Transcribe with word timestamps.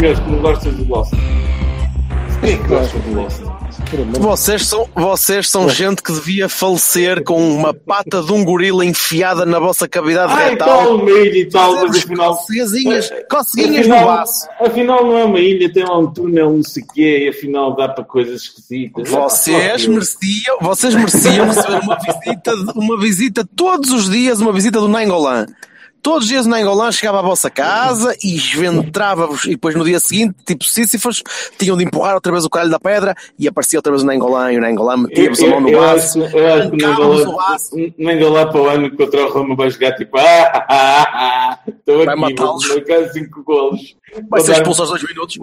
Diz 0.00 0.18
que 0.18 0.30
não 0.30 0.38
gostas 0.40 0.74
do 0.74 0.90
Lawson. 0.92 1.16
Quem 2.40 2.52
é 2.52 2.56
que 2.56 2.68
gosta 2.68 2.98
do 3.00 3.14
Lawson? 3.14 3.60
Vocês 4.20 4.66
são, 4.66 4.88
vocês 4.94 5.48
são 5.48 5.68
gente 5.68 6.02
que 6.02 6.12
devia 6.12 6.48
falecer 6.48 7.24
com 7.24 7.50
uma 7.52 7.74
pata 7.74 8.22
de 8.22 8.32
um 8.32 8.44
gorila 8.44 8.84
enfiada 8.84 9.44
na 9.44 9.58
vossa 9.58 9.88
cavidade 9.88 10.32
e 10.32 10.36
retal. 10.50 10.68
tal, 10.68 10.96
uma 10.96 11.10
ilha 11.10 11.38
e 11.38 11.44
tal, 11.48 11.74
mas 11.86 11.96
afinal. 11.98 12.36
coceguinhas, 12.36 13.10
É, 13.10 13.22
coceguinhas 13.24 13.86
no 13.88 13.94
afinal, 13.94 14.16
baço. 14.16 14.48
afinal 14.60 15.04
não 15.04 15.18
é 15.18 15.24
uma 15.24 15.40
ilha, 15.40 15.72
tem 15.72 15.84
lá 15.84 15.98
um 15.98 16.06
túnel, 16.06 16.52
não 16.52 16.62
sei 16.62 16.82
o 16.82 16.86
quê, 16.94 17.24
e 17.26 17.28
afinal 17.30 17.74
dá 17.74 17.88
para 17.88 18.04
coisas 18.04 18.42
esquisitas. 18.42 19.08
Vocês 19.08 19.84
Ah, 19.86 19.90
mereciam, 19.90 20.56
vocês 20.60 20.94
mereciam 20.94 21.46
receber 21.46 21.80
uma 21.82 21.98
visita, 21.98 22.54
uma 22.76 23.00
visita 23.00 23.48
todos 23.56 23.90
os 23.90 24.08
dias, 24.08 24.40
uma 24.40 24.52
visita 24.52 24.78
do 24.80 24.88
Nangolan. 24.88 25.46
Todos 26.02 26.24
os 26.24 26.28
dias 26.28 26.46
o 26.46 26.48
Nangolan 26.48 26.90
chegava 26.92 27.18
à 27.18 27.22
vossa 27.22 27.50
casa 27.50 28.16
e 28.22 28.34
esventrava-vos, 28.36 29.44
e 29.44 29.50
depois 29.50 29.74
no 29.74 29.84
dia 29.84 30.00
seguinte, 30.00 30.34
tipo 30.46 30.64
Sísifos, 30.64 31.22
tinham 31.58 31.76
de 31.76 31.84
empurrar 31.84 32.14
outra 32.14 32.32
vez 32.32 32.44
o 32.44 32.50
calho 32.50 32.70
da 32.70 32.80
pedra 32.80 33.14
e 33.38 33.46
aparecia 33.46 33.78
outra 33.78 33.92
vez 33.92 34.02
o 34.02 34.06
Nangolan 34.06 34.52
e 34.52 34.58
o 34.58 34.60
Nangolan 34.60 34.96
metia-vos 34.98 35.42
a 35.42 35.46
mão 35.46 35.60
no 35.60 35.80
acho, 35.82 36.18
eu 36.18 36.54
acho 36.54 36.70
que 36.70 36.84
o 38.24 38.30
lá 38.30 38.46
para 38.46 38.60
o 38.60 38.68
ano 38.68 38.96
contra 38.96 39.26
o 39.26 39.30
Roma 39.32 39.56
vai 39.56 39.70
jogar 39.70 39.94
tipo, 39.96 40.16
ah, 40.18 40.22
ah, 40.22 40.66
ah, 40.68 41.06
ah, 41.12 41.58
estou 41.68 42.04
Vai 42.04 42.14
aqui, 42.14 42.20
vou 42.20 42.30
matá-los. 42.30 43.12
5 43.12 43.42
golos. 43.42 43.96
Vai 44.28 44.40
ser 44.40 44.52
expulso 44.52 44.82
aos 44.82 44.90
dois 44.90 45.02
minutos. 45.02 45.38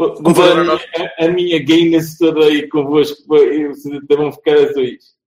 A, 1.19 1.27
minha- 1.27 1.59
Guinness 1.59 2.17
toda 2.17 2.45
aí 2.45 2.67
convosco, 2.69 3.17
vão 4.09 4.31
ficar 4.31 4.53
azuis. 4.53 5.17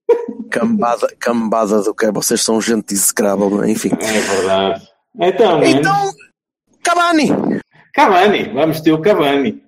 Cambada, 0.51 1.09
cambada 1.19 1.83
do 1.83 1.95
que 1.95 2.11
vocês 2.11 2.43
são 2.43 2.61
gente 2.61 2.93
execrável, 2.93 3.63
é? 3.63 3.71
enfim. 3.71 3.91
É 4.01 4.21
verdade. 4.21 4.83
Então, 5.19 5.59
mano, 5.59 5.65
Então, 5.67 6.13
Cavani, 6.83 7.29
Cavani, 7.93 8.45
vamos 8.53 8.81
ter 8.81 8.93
o 8.93 9.01
Cavani. 9.01 9.63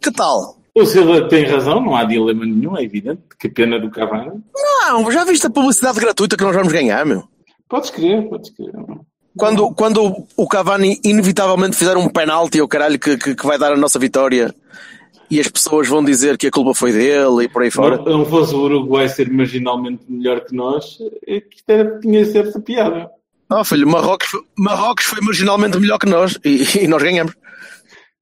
que 0.00 0.10
tal? 0.12 0.58
O 0.74 0.86
Silva 0.86 1.28
tem 1.28 1.44
razão, 1.44 1.80
não 1.80 1.96
há 1.96 2.04
dilema 2.04 2.44
nenhum, 2.44 2.76
é 2.76 2.84
evidente. 2.84 3.20
Que 3.38 3.48
pena 3.48 3.80
do 3.80 3.90
Cavani. 3.90 4.40
Não, 4.54 5.10
já 5.10 5.24
viste 5.24 5.46
a 5.46 5.50
publicidade 5.50 5.98
gratuita 5.98 6.36
que 6.36 6.44
nós 6.44 6.54
vamos 6.54 6.72
ganhar, 6.72 7.04
meu? 7.04 7.24
Podes 7.68 7.90
crer, 7.90 8.28
podes 8.28 8.50
crer. 8.50 8.70
Quando, 9.36 9.72
quando 9.74 10.26
o 10.36 10.48
Cavani 10.48 11.00
inevitavelmente 11.04 11.76
fizer 11.76 11.96
um 11.96 12.08
penalti, 12.08 12.60
o 12.60 12.68
caralho, 12.68 12.98
que, 12.98 13.16
que, 13.16 13.34
que 13.34 13.46
vai 13.46 13.58
dar 13.58 13.72
a 13.72 13.76
nossa 13.76 13.98
vitória, 13.98 14.54
e 15.30 15.40
as 15.40 15.48
pessoas 15.48 15.88
vão 15.88 16.04
dizer 16.04 16.38
que 16.38 16.46
a 16.46 16.50
culpa 16.50 16.74
foi 16.74 16.92
dele 16.92 17.44
e 17.44 17.48
por 17.48 17.62
aí 17.62 17.70
fora. 17.70 17.96
Não, 17.96 18.18
não 18.18 18.24
fosse 18.24 18.54
o 18.54 18.60
Uruguai 18.60 19.08
ser 19.08 19.30
marginalmente 19.30 20.04
melhor 20.08 20.40
que 20.44 20.54
nós, 20.54 20.98
é 21.26 21.40
que 21.40 21.62
tinha 22.00 22.24
certa 22.24 22.60
piada. 22.60 23.10
Oh, 23.50 23.64
filho, 23.64 23.88
Marrocos, 23.88 24.26
foi- 24.28 24.44
Marrocos 24.58 25.04
foi 25.04 25.20
marginalmente 25.22 25.78
melhor 25.78 25.98
que 25.98 26.06
nós 26.08 26.38
e, 26.44 26.84
e 26.84 26.86
nós 26.88 27.02
ganhamos. 27.02 27.34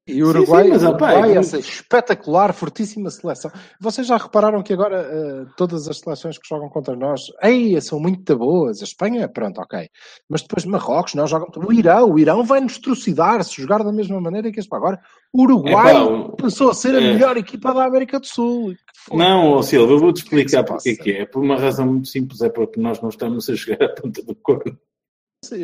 E 0.09 0.23
o 0.23 0.29
Uruguai, 0.29 0.63
sim, 0.67 0.71
mas, 0.71 0.85
o 0.85 0.91
opá, 0.91 1.11
Uruguai 1.15 1.33
é 1.33 1.39
essa 1.39 1.59
espetacular, 1.59 2.53
fortíssima 2.55 3.11
seleção. 3.11 3.51
Vocês 3.81 4.07
já 4.07 4.17
repararam 4.17 4.63
que 4.63 4.73
agora 4.73 5.01
eh, 5.01 5.47
todas 5.57 5.89
as 5.89 5.99
seleções 5.99 6.39
que 6.39 6.49
jogam 6.49 6.69
contra 6.69 6.95
nós, 6.95 7.23
ei, 7.43 7.81
são 7.81 7.99
muito 7.99 8.37
boas. 8.39 8.81
A 8.81 8.85
Espanha, 8.85 9.29
pronto, 9.29 9.61
ok. 9.61 9.89
Mas 10.31 10.43
depois 10.43 10.65
Marrocos, 10.65 11.15
nós 11.15 11.29
jogamos. 11.29 11.57
O 11.57 11.73
Irão, 11.73 12.13
o 12.13 12.19
Irão 12.21 12.45
vai 12.45 12.61
nos 12.61 12.79
trucidar 12.79 13.43
se 13.43 13.61
jogar 13.61 13.83
da 13.83 13.91
mesma 13.93 14.21
maneira 14.21 14.53
que 14.53 14.61
este. 14.61 14.73
Agora, 14.73 15.01
o 15.33 15.43
Uruguai 15.43 15.91
Epá, 15.97 16.05
o- 16.05 16.37
passou 16.37 16.71
a 16.71 16.75
ser 16.75 16.95
a 16.95 16.99
é. 17.03 17.13
melhor 17.13 17.37
equipa 17.37 17.75
da 17.75 17.85
América 17.85 18.21
do 18.21 18.27
Sul. 18.29 18.77
Que. 19.11 19.17
Não, 19.17 19.61
Silva, 19.61 19.93
eu 19.93 19.99
vou-te 19.99 20.23
que 20.25 20.37
é 20.37 20.39
que 20.39 20.45
explicar 20.45 20.79
se 20.81 20.95
porque 20.95 21.11
é 21.11 21.17
que 21.17 21.21
é. 21.23 21.27
Por 21.27 21.43
uma 21.43 21.57
razão 21.59 21.85
muito 21.85 22.07
simples, 22.07 22.41
é 22.43 22.49
porque 22.49 22.81
nós 22.81 23.01
não 23.01 23.09
estamos 23.09 23.51
a 23.51 23.55
jogar 23.57 23.83
a 23.83 23.89
ponta 23.89 24.23
do 24.23 24.37
corno. 24.37 24.79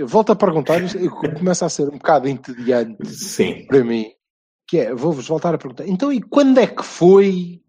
Volto 0.06 0.32
a 0.32 0.36
perguntar, 0.36 0.80
começa 1.38 1.66
a 1.66 1.68
ser 1.68 1.88
um 1.88 1.92
bocado 1.98 2.28
entediante 2.28 3.06
Sim. 3.08 3.64
para 3.66 3.82
mim. 3.84 4.06
Que 4.68 4.78
é, 4.78 4.94
vou-vos 4.94 5.26
voltar 5.28 5.54
a 5.54 5.58
perguntar. 5.58 5.86
Então, 5.86 6.12
e 6.12 6.20
quando 6.20 6.58
é 6.58 6.66
que 6.66 6.82
foi 6.84 7.60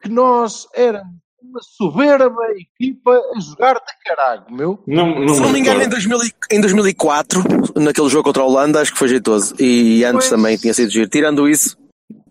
que 0.00 0.08
nós 0.08 0.66
éramos 0.74 1.12
uma 1.42 1.60
soberba 1.62 2.42
equipa 2.56 3.10
a 3.34 3.40
jogar 3.40 3.74
de 3.74 3.92
caralho, 4.04 4.44
meu? 4.50 4.82
Não, 4.86 5.20
não 5.24 5.34
Se 5.34 5.40
não 5.40 5.50
me 5.52 5.60
engano, 5.60 5.80
em, 5.80 5.84
recordo. 5.84 6.06
2000, 6.08 6.24
e- 6.50 6.54
em 6.56 6.60
2004, 6.60 7.42
naquele 7.76 8.08
jogo 8.08 8.24
contra 8.24 8.42
a 8.42 8.46
Holanda, 8.46 8.80
acho 8.80 8.92
que 8.92 8.98
foi 8.98 9.08
jeitoso. 9.08 9.54
E 9.60 10.04
antes 10.04 10.28
Pois. 10.28 10.30
também 10.30 10.56
tinha 10.56 10.74
sido 10.74 10.90
giro. 10.90 11.08
Tirando 11.08 11.48
isso, 11.48 11.76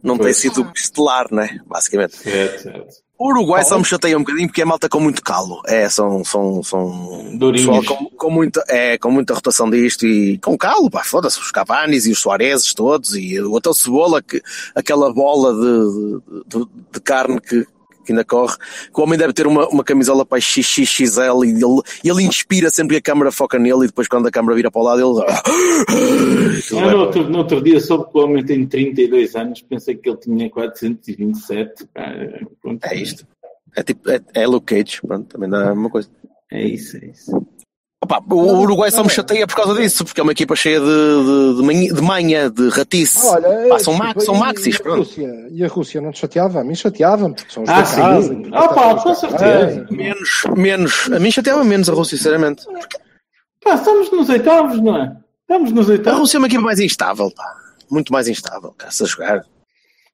não 0.04 0.16
tem 0.16 0.26
Pois. 0.28 0.38
sido 0.38 0.72
estelar, 0.76 1.28
né? 1.32 1.60
Basicamente. 1.66 2.16
Certo, 2.18 2.64
certo. 2.64 3.07
O 3.20 3.30
Uruguai 3.30 3.64
só 3.64 3.80
me 3.80 3.86
chateia 3.86 4.16
um 4.16 4.22
bocadinho 4.22 4.48
porque 4.48 4.62
é 4.62 4.66
malta 4.66 4.88
com 4.88 5.00
muito 5.00 5.24
calo. 5.24 5.62
É, 5.66 5.90
são, 5.90 6.24
são, 6.24 6.62
são 6.62 7.36
Durinhos. 7.36 7.88
com, 7.88 8.06
com 8.12 8.30
muita, 8.30 8.64
é, 8.68 8.98
com 8.98 9.10
muita 9.10 9.34
rotação 9.34 9.70
disto 9.70 10.06
e 10.06 10.38
com 10.38 10.56
calo, 10.56 10.90
pá, 10.90 11.04
foda-se, 11.04 11.40
os 11.40 11.52
Cavanis 11.52 12.06
e 12.06 12.12
os 12.12 12.20
Soareses 12.20 12.76
todos 12.76 13.16
e 13.16 13.40
o 13.42 13.58
até 13.58 13.70
o 13.70 13.74
Cebola, 13.74 14.22
que, 14.22 14.42
aquela 14.76 15.12
bola 15.12 15.52
de, 15.54 16.40
de, 16.46 16.66
de 16.94 17.00
carne 17.00 17.42
que, 17.42 17.66
que 18.08 18.14
ainda 18.14 18.26
corre, 18.26 18.56
que 18.58 19.00
o 19.00 19.04
homem 19.04 19.20
deve 19.20 19.34
ter 19.34 19.46
uma, 19.46 19.68
uma 19.68 19.84
camisola 19.84 20.26
para 20.26 20.40
XXXL 20.40 21.44
e 21.44 21.50
ele, 21.50 21.82
ele 22.04 22.24
inspira 22.24 22.70
sempre 22.70 22.96
que 22.96 23.00
a 23.10 23.14
câmera 23.14 23.32
foca 23.32 23.60
nele 23.60 23.84
e 23.84 23.88
depois 23.88 24.08
quando 24.08 24.28
a 24.28 24.32
câmera 24.32 24.56
vira 24.56 24.72
para 24.72 24.82
o 24.82 24.84
lado 24.84 25.00
ele... 25.00 25.22
Aquilo 26.58 26.80
Ah, 26.80 26.92
no, 26.92 27.00
outro, 27.00 27.30
no 27.30 27.38
outro 27.40 27.62
dia 27.62 27.80
soube 27.80 28.12
que 28.12 28.18
o 28.18 28.24
homem 28.24 28.46
tem 28.46 28.66
32 28.66 29.36
anos, 29.36 29.62
pensei 29.62 29.96
que 29.96 30.10
ele 30.10 30.18
tinha 30.18 30.50
427. 30.50 31.88
Ah, 31.96 32.14
pronto. 32.62 32.86
É 32.86 32.96
isto. 32.96 33.28
É 33.76 33.84
tipo, 33.84 34.10
é, 34.10 34.20
é 34.34 34.48
Luke 34.48 34.74
Cage, 34.74 35.02
pronto, 35.06 35.28
também 35.28 35.50
dá 35.50 35.66
a 35.66 35.76
mesma 35.76 35.90
coisa. 35.90 36.10
É 36.52 36.66
isso, 36.66 36.98
é 36.98 37.08
isso. 37.08 37.48
Opa, 38.08 38.24
o 38.34 38.60
Uruguai 38.62 38.90
só 38.90 39.04
me 39.04 39.10
chateia 39.10 39.46
por 39.46 39.56
causa 39.56 39.74
disso, 39.76 40.06
porque 40.06 40.22
é 40.22 40.24
uma 40.24 40.32
equipa 40.32 40.56
cheia 40.56 40.80
de, 40.80 40.86
de, 40.86 41.56
de, 41.58 41.62
manhã, 41.64 41.94
de 41.94 42.02
manha, 42.02 42.50
de 42.50 42.70
ratice. 42.70 43.26
Olha, 43.28 43.68
Pá, 43.68 43.80
são, 43.80 43.94
eh, 43.94 43.98
max, 43.98 44.24
são 44.24 44.36
maxis, 44.36 44.76
e 44.76 44.78
a 44.78 44.84
pronto. 44.84 44.98
Rússia, 45.00 45.48
e 45.52 45.64
a 45.64 45.68
Rússia 45.68 46.02
não 46.02 46.12
te 46.12 46.20
chateava? 46.20 46.62
A 46.62 46.64
mim 46.64 46.74
chateava-me, 46.76 47.36
porque 47.36 47.52
são 47.54 47.64
os 47.64 47.70
Ah, 47.70 47.74
casa. 47.84 48.28
sim. 48.30 48.50
Ah, 48.54 48.68
pá, 48.70 48.96
com 48.96 49.14
certeza. 49.14 49.88
Menos, 49.92 50.44
menos. 50.56 51.10
A 51.12 51.20
mim 51.20 51.32
chateava 51.32 51.64
menos 51.66 51.90
a 51.90 51.94
Rússia, 51.94 52.18
sinceramente. 52.18 52.66
Pá, 53.64 53.76
estamos 53.76 54.10
nos 54.12 54.30
oitavos, 54.30 54.82
não 54.82 54.96
é? 54.98 55.18
Estamos 55.42 55.72
nos 55.74 55.90
A 55.90 55.92
oitavos. 55.92 56.20
Rússia 56.22 56.38
é 56.38 56.40
uma 56.40 56.48
equipa 56.48 56.62
mais 56.62 56.80
instável, 56.80 57.30
pá. 57.36 57.56
Muito 57.92 58.14
mais 58.14 58.28
instável, 58.30 58.74
cara-se 58.78 59.04
a 59.04 59.06
jogar. 59.06 59.46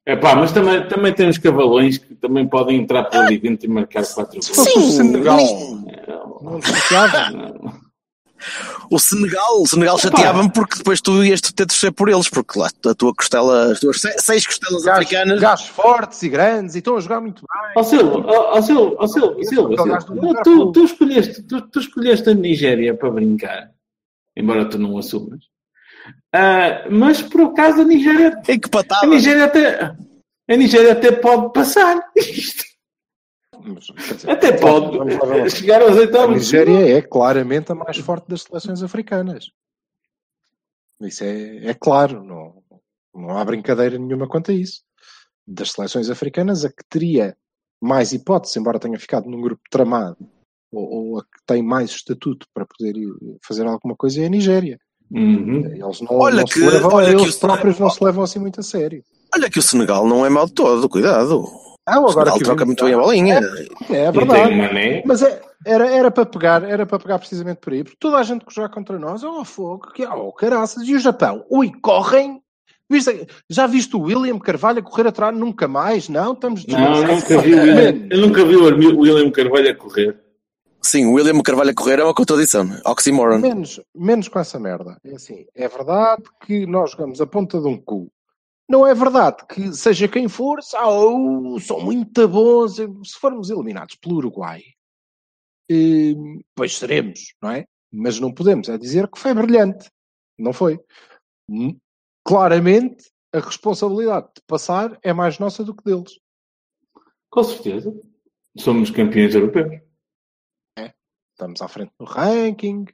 É 0.05 0.15
pá, 0.17 0.35
mas 0.35 0.51
também, 0.51 0.85
também 0.87 1.13
tem 1.13 1.29
os 1.29 1.37
cavalões 1.37 1.97
que 1.97 2.13
também 2.15 2.45
podem 2.47 2.77
entrar 2.81 3.05
por 3.05 3.17
ali 3.21 3.37
dentro 3.39 3.65
e 3.65 3.69
marcar 3.69 4.03
4 4.05 4.33
gols. 4.33 4.47
fosse 4.49 4.77
o 4.77 4.81
Senegal, 4.91 5.37
não? 6.41 6.59
O 8.91 8.99
Senegal, 8.99 9.61
o 9.61 9.65
Senegal 9.65 9.97
chateava-me 9.97 10.51
porque 10.51 10.77
depois 10.77 10.99
tu 10.99 11.23
ias 11.23 11.39
ter 11.39 11.49
de 11.51 11.65
torcer 11.67 11.93
por 11.93 12.09
eles, 12.09 12.27
porque 12.27 12.59
lá 12.59 12.67
a 12.85 12.93
tua 12.93 13.13
costela, 13.15 13.71
as 13.71 13.79
tuas 13.79 14.01
se- 14.01 14.19
seis 14.19 14.45
costelas 14.45 14.83
Gajos, 14.83 14.99
africanas. 15.05 15.39
gajos 15.39 15.67
fortes 15.67 16.21
e 16.23 16.27
grandes 16.29 16.75
e 16.75 16.79
estão 16.79 16.97
a 16.97 16.99
jogar 16.99 17.21
muito 17.21 17.41
bem. 17.41 17.71
Ó 17.77 17.83
Silva, 17.83 18.23
ó 18.27 18.61
Silva, 18.61 18.95
ó 18.99 19.07
Silva, 19.07 19.37
é. 19.39 20.43
Tu, 20.43 20.71
tu, 20.73 20.83
escolheste, 20.83 21.41
tu, 21.43 21.61
tu 21.61 21.79
escolheste 21.79 22.29
a 22.29 22.33
Nigéria 22.33 22.93
para 22.93 23.09
brincar, 23.09 23.69
embora 24.35 24.65
tu 24.69 24.77
não 24.77 24.97
assumas. 24.97 25.39
Ah, 26.33 26.87
mas 26.89 27.21
por 27.21 27.41
acaso 27.41 27.81
a 27.81 27.83
Nigéria, 27.83 28.41
Em 28.47 28.59
que 28.59 28.67
a 28.67 28.71
patada. 28.71 29.07
Nigéria 29.07 29.45
até, 29.45 29.95
a 30.49 30.55
Nigéria 30.57 30.93
até 30.93 31.11
pode 31.11 31.53
passar. 31.53 32.01
Quer 32.13 32.21
dizer, 34.15 34.29
Até 34.29 34.51
pode 34.57 34.97
vamos 34.97 35.13
lá, 35.13 35.19
vamos 35.19 35.37
lá. 35.39 35.49
chegar 35.49 35.81
aos 35.81 35.95
A 35.95 35.99
oitavos. 36.01 36.35
Nigéria 36.35 36.97
é 36.97 37.01
claramente 37.01 37.71
a 37.71 37.75
mais 37.75 37.97
forte 37.97 38.27
das 38.27 38.41
seleções 38.43 38.83
africanas. 38.83 39.45
Isso 41.01 41.23
é, 41.23 41.67
é 41.67 41.73
claro, 41.73 42.23
não, 42.23 42.63
não 43.13 43.37
há 43.37 43.45
brincadeira 43.45 43.97
nenhuma 43.97 44.27
quanto 44.27 44.51
a 44.51 44.53
isso. 44.53 44.81
Das 45.45 45.71
seleções 45.71 46.09
africanas, 46.09 46.63
a 46.65 46.69
que 46.69 46.83
teria 46.89 47.35
mais 47.81 48.13
hipótese, 48.13 48.57
embora 48.59 48.79
tenha 48.79 48.97
ficado 48.97 49.29
num 49.29 49.41
grupo 49.41 49.61
tramado, 49.69 50.17
ou, 50.71 50.89
ou 51.11 51.19
a 51.19 51.23
que 51.23 51.43
tem 51.45 51.61
mais 51.61 51.91
estatuto 51.91 52.47
para 52.53 52.65
poder 52.65 52.95
fazer 53.45 53.65
alguma 53.67 53.95
coisa 53.95 54.21
é 54.21 54.25
a 54.25 54.29
Nigéria. 54.29 54.79
Uhum. 55.13 55.59
Eles 55.65 56.01
não, 56.01 56.17
Olha 56.19 56.37
não 56.37 56.45
que- 56.45 56.53
se 56.53 56.65
levam, 56.65 56.93
olha 56.93 57.15
que 57.15 57.21
eles 57.21 57.35
o- 57.35 57.39
próprios 57.39 57.79
não 57.79 57.89
se 57.89 58.03
levam 58.03 58.23
assim 58.23 58.39
muito 58.39 58.59
a 58.59 58.63
sério. 58.63 59.03
Olha 59.35 59.49
que 59.49 59.59
o 59.59 59.61
Senegal 59.61 60.07
não 60.07 60.25
é 60.25 60.29
mal 60.29 60.45
de 60.47 60.53
todo, 60.53 60.89
cuidado. 60.89 61.45
Não, 61.87 62.07
agora 62.07 62.29
Ele 62.31 62.37
que 62.39 62.43
troca 62.45 62.65
muito 62.65 62.85
bem 62.85 62.93
a 62.93 62.97
bolinha. 62.97 63.35
É 63.89 64.11
tem 64.11 64.11
verdade. 64.11 64.53
o 64.53 64.57
Mané. 64.57 65.03
Mas 65.05 65.21
é- 65.21 65.41
era, 65.65 65.87
era 65.89 66.09
para 66.11 66.25
pegar, 66.25 66.63
era 66.63 66.85
para 66.85 66.99
pegar 66.99 67.19
precisamente 67.19 67.57
por 67.57 67.73
aí, 67.73 67.83
porque 67.83 67.97
toda 67.99 68.17
a 68.17 68.23
gente 68.23 68.45
que 68.45 68.53
joga 68.53 68.69
contra 68.69 68.97
nós, 68.97 69.23
oh 69.23 69.43
fogo, 69.45 69.91
que 69.93 70.05
oh, 70.05 70.31
caraças, 70.31 70.83
e 70.87 70.95
o 70.95 70.99
Japão? 70.99 71.43
Ui, 71.49 71.71
correm! 71.81 72.41
Viste- 72.89 73.27
já 73.49 73.65
viste 73.65 73.95
o 73.95 74.01
William 74.01 74.37
Carvalho 74.39 74.79
a 74.79 74.83
correr 74.83 75.07
atrás? 75.07 75.35
Nunca 75.35 75.67
mais? 75.67 76.09
Não, 76.09 76.33
estamos 76.33 76.65
Não, 76.65 77.01
nunca 77.03 77.37
vi 77.41 77.53
o 77.55 77.59
William, 77.61 78.07
eu 78.11 78.17
nunca 78.19 78.45
vi 78.45 78.55
o 78.55 78.99
William 78.99 79.31
Carvalho 79.31 79.71
a 79.71 79.75
correr. 79.75 80.19
Sim, 80.85 81.05
o 81.05 81.13
William 81.13 81.41
Carvalho 81.41 81.71
a 81.71 81.73
correr 81.73 81.99
é 81.99 82.03
uma 82.03 82.13
contradição. 82.13 82.67
Oxymoron. 82.85 83.39
Menos, 83.39 83.79
menos 83.95 84.27
com 84.27 84.39
essa 84.39 84.59
merda. 84.59 84.99
É 85.03 85.15
assim, 85.15 85.45
é 85.55 85.67
verdade 85.67 86.23
que 86.45 86.65
nós 86.65 86.91
jogamos 86.91 87.21
a 87.21 87.27
ponta 87.27 87.59
de 87.59 87.67
um 87.67 87.79
cu. 87.79 88.11
Não 88.69 88.85
é 88.85 88.93
verdade 88.93 89.45
que 89.47 89.73
seja 89.73 90.07
quem 90.07 90.27
for, 90.27 90.59
oh, 90.85 91.59
são 91.59 91.81
muito 91.81 92.27
bons. 92.27 92.75
Se 92.75 93.19
formos 93.19 93.49
eliminados 93.49 93.95
pelo 93.95 94.15
Uruguai, 94.15 94.61
eh, 95.69 96.15
pois 96.55 96.77
seremos, 96.77 97.33
não 97.41 97.51
é? 97.51 97.65
Mas 97.91 98.19
não 98.19 98.33
podemos 98.33 98.69
é 98.69 98.77
dizer 98.77 99.07
que 99.07 99.19
foi 99.19 99.33
brilhante. 99.33 99.89
Não 100.37 100.51
foi. 100.51 100.79
Hum, 101.49 101.77
Claramente, 102.25 103.11
a 103.33 103.39
responsabilidade 103.39 104.27
de 104.27 104.41
passar 104.47 104.97
é 105.03 105.11
mais 105.11 105.39
nossa 105.39 105.63
do 105.63 105.75
que 105.75 105.83
deles. 105.83 106.19
Com 107.29 107.43
certeza. 107.43 107.93
Somos 108.57 108.89
campeões 108.89 109.35
europeus. 109.35 109.81
Estamos 111.33 111.61
à 111.61 111.67
frente 111.67 111.91
no 111.99 112.05
ranking 112.05 112.85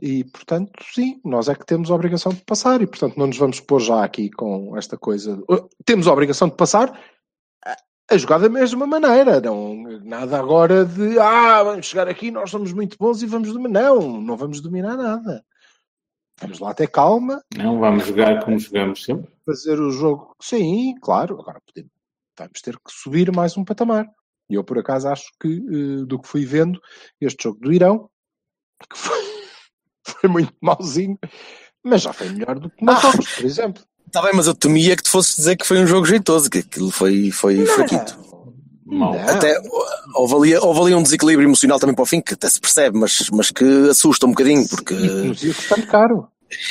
e, 0.00 0.24
portanto, 0.24 0.72
sim, 0.94 1.20
nós 1.24 1.48
é 1.48 1.54
que 1.54 1.66
temos 1.66 1.90
a 1.90 1.94
obrigação 1.94 2.32
de 2.32 2.42
passar 2.44 2.80
e, 2.80 2.86
portanto, 2.86 3.16
não 3.16 3.26
nos 3.26 3.36
vamos 3.36 3.58
pôr 3.60 3.80
já 3.80 4.04
aqui 4.04 4.30
com 4.30 4.76
esta 4.76 4.96
coisa. 4.96 5.34
Uh, 5.50 5.68
Temos 5.84 6.06
a 6.06 6.12
obrigação 6.12 6.48
de 6.48 6.54
passar 6.54 6.96
a- 7.66 7.76
a 8.10 8.16
jogar 8.16 8.38
da 8.38 8.48
mesma 8.48 8.86
maneira, 8.86 9.40
não 9.40 9.74
nada 10.04 10.38
agora 10.38 10.84
de 10.84 11.18
ah, 11.18 11.62
vamos 11.64 11.86
chegar 11.86 12.06
aqui, 12.08 12.30
nós 12.30 12.48
somos 12.50 12.72
muito 12.72 12.96
bons 12.98 13.22
e 13.22 13.26
vamos 13.26 13.52
dominar. 13.52 13.82
Não, 13.82 14.20
não 14.20 14.36
vamos 14.36 14.60
dominar 14.60 14.96
nada. 14.96 15.44
Vamos 16.40 16.60
lá 16.60 16.72
ter 16.72 16.86
calma, 16.88 17.42
Não 17.56 17.80
vamos 17.80 18.06
jogar 18.06 18.44
como 18.44 18.56
jogamos 18.60 19.04
sempre. 19.04 19.28
fazer 19.44 19.80
o 19.80 19.90
jogo. 19.90 20.36
Sim, 20.40 20.94
claro, 21.02 21.40
agora 21.40 21.60
podemos, 21.66 21.90
vamos 22.38 22.60
ter 22.62 22.76
que 22.76 22.92
subir 22.92 23.34
mais 23.34 23.56
um 23.56 23.64
patamar. 23.64 24.08
E 24.50 24.54
eu, 24.54 24.64
por 24.64 24.78
acaso, 24.78 25.08
acho 25.08 25.26
que, 25.40 25.48
eh, 25.48 26.04
do 26.06 26.18
que 26.18 26.28
fui 26.28 26.44
vendo, 26.44 26.80
este 27.20 27.44
jogo 27.44 27.60
do 27.60 27.72
Irão, 27.72 28.08
que 28.90 28.98
foi, 28.98 29.18
foi 30.06 30.30
muito 30.30 30.52
mauzinho, 30.60 31.18
mas 31.84 32.02
já 32.02 32.12
foi 32.12 32.28
melhor 32.30 32.58
do 32.58 32.70
que 32.70 32.84
Marrocos, 32.84 33.28
por 33.34 33.44
exemplo. 33.44 33.82
Está 34.06 34.22
bem, 34.22 34.32
mas 34.34 34.46
eu 34.46 34.54
temia 34.54 34.96
que 34.96 35.02
tu 35.02 35.10
fosses 35.10 35.36
dizer 35.36 35.56
que 35.56 35.66
foi 35.66 35.78
um 35.78 35.86
jogo 35.86 36.06
jeitoso, 36.06 36.48
que 36.48 36.58
aquilo 36.58 36.90
foi, 36.90 37.30
foi 37.30 37.66
fraquito. 37.66 38.18
Mal. 38.86 39.12
Não. 39.12 39.28
Até 39.28 39.60
houve 40.14 40.34
ali, 40.34 40.56
houve 40.56 40.80
ali 40.80 40.94
um 40.94 41.02
desequilíbrio 41.02 41.46
emocional 41.46 41.78
também 41.78 41.94
para 41.94 42.02
o 42.02 42.06
fim, 42.06 42.22
que 42.22 42.32
até 42.32 42.48
se 42.48 42.58
percebe, 42.58 42.98
mas, 42.98 43.28
mas 43.30 43.50
que 43.50 43.64
assusta 43.90 44.24
um 44.24 44.30
bocadinho, 44.30 44.66
porque. 44.66 44.94
E 44.94 45.46
ia 45.46 45.54
custando 45.54 45.86
caro. 45.86 46.28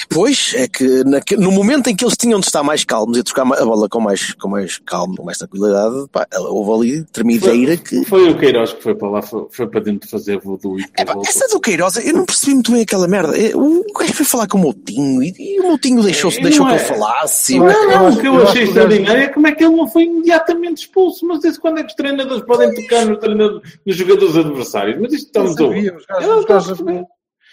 Pois, 0.10 0.54
é 0.56 0.68
que 0.68 1.04
naque- 1.04 1.36
no 1.38 1.52
momento 1.52 1.88
em 1.90 1.96
que 1.96 2.04
eles 2.04 2.16
tinham 2.18 2.40
de 2.40 2.46
estar 2.48 2.64
mais 2.64 2.84
calmos 2.84 3.18
e 3.18 3.24
trocar 3.24 3.42
a 3.44 3.66
bola 3.66 3.88
com 3.90 4.00
mais, 4.00 4.34
com 4.34 4.48
mais 4.50 4.78
calma, 4.86 5.16
com 5.16 5.24
mais 5.24 5.38
tranquilidade, 5.38 6.08
pá, 6.12 6.28
houve 6.36 6.72
ali 6.98 7.04
tremideira 7.06 7.78
que. 7.78 8.04
Foi 8.06 8.30
o 8.30 8.38
Queiroz 8.38 8.74
que 8.74 8.84
foi 8.84 8.96
para 8.96 9.10
lá, 9.10 9.22
foi, 9.22 9.48
foi 9.52 9.68
para 9.68 9.80
dentro 9.82 10.10
fazer 10.10 10.40
voodoo 10.40 10.80
e 10.80 10.86
É, 10.98 11.06
pá, 11.06 11.16
essa 11.26 11.48
do 11.50 11.60
Queiroz, 11.60 11.96
eu 11.98 12.14
não 12.14 12.26
percebi 12.26 12.54
muito 12.56 12.72
bem 12.72 12.82
aquela 12.82 13.08
merda. 13.08 13.38
É, 13.38 13.56
O 13.56 13.84
gajo 13.98 14.14
foi 14.14 14.26
falar 14.26 14.48
com 14.48 14.58
o 14.58 14.62
Moutinho 14.62 15.22
e, 15.24 15.34
e 15.38 15.60
o 15.60 15.68
Moutinho 15.68 16.02
deixou, 16.04 16.32
É, 16.32 16.40
deixou 16.42 16.66
não 16.66 16.74
que 16.76 16.80
é- 16.80 16.86
ele 16.86 16.88
falasse. 16.88 17.58
não 17.60 17.70
é- 17.70 17.74
Não, 17.74 17.92
Eu 17.92 18.00
não, 18.00 18.10
o 18.10 18.20
que 18.20 18.28
eu 18.28 18.34
eu 18.36 18.44
achei 18.48 18.64
extraordinário 18.64 19.22
é 19.24 19.28
como 19.28 19.48
é 19.48 19.52
que 19.52 19.64
ele 19.64 19.76
não 19.76 19.88
foi 19.88 20.04
imediatamente 20.04 20.78
expulso. 20.82 21.26
Mas 21.26 21.40
desde 21.40 21.60
quando 21.60 21.80
é 21.80 21.84
que 21.84 21.90
os 21.90 21.96
treinadores 21.96 22.44
podem 22.46 22.74
tocar 22.74 23.06
nos, 23.06 23.20
treinadores, 23.20 23.80
nos 23.86 23.96
jogadores 23.96 24.36
adversários? 24.36 25.00
Mas 25.00 25.14
isto 25.14 25.26
estamos 25.28 25.52
a 25.60 25.64
os 25.64 26.06
gajos, 26.06 26.28
Eu 26.28 26.46
gajos-. 26.46 26.80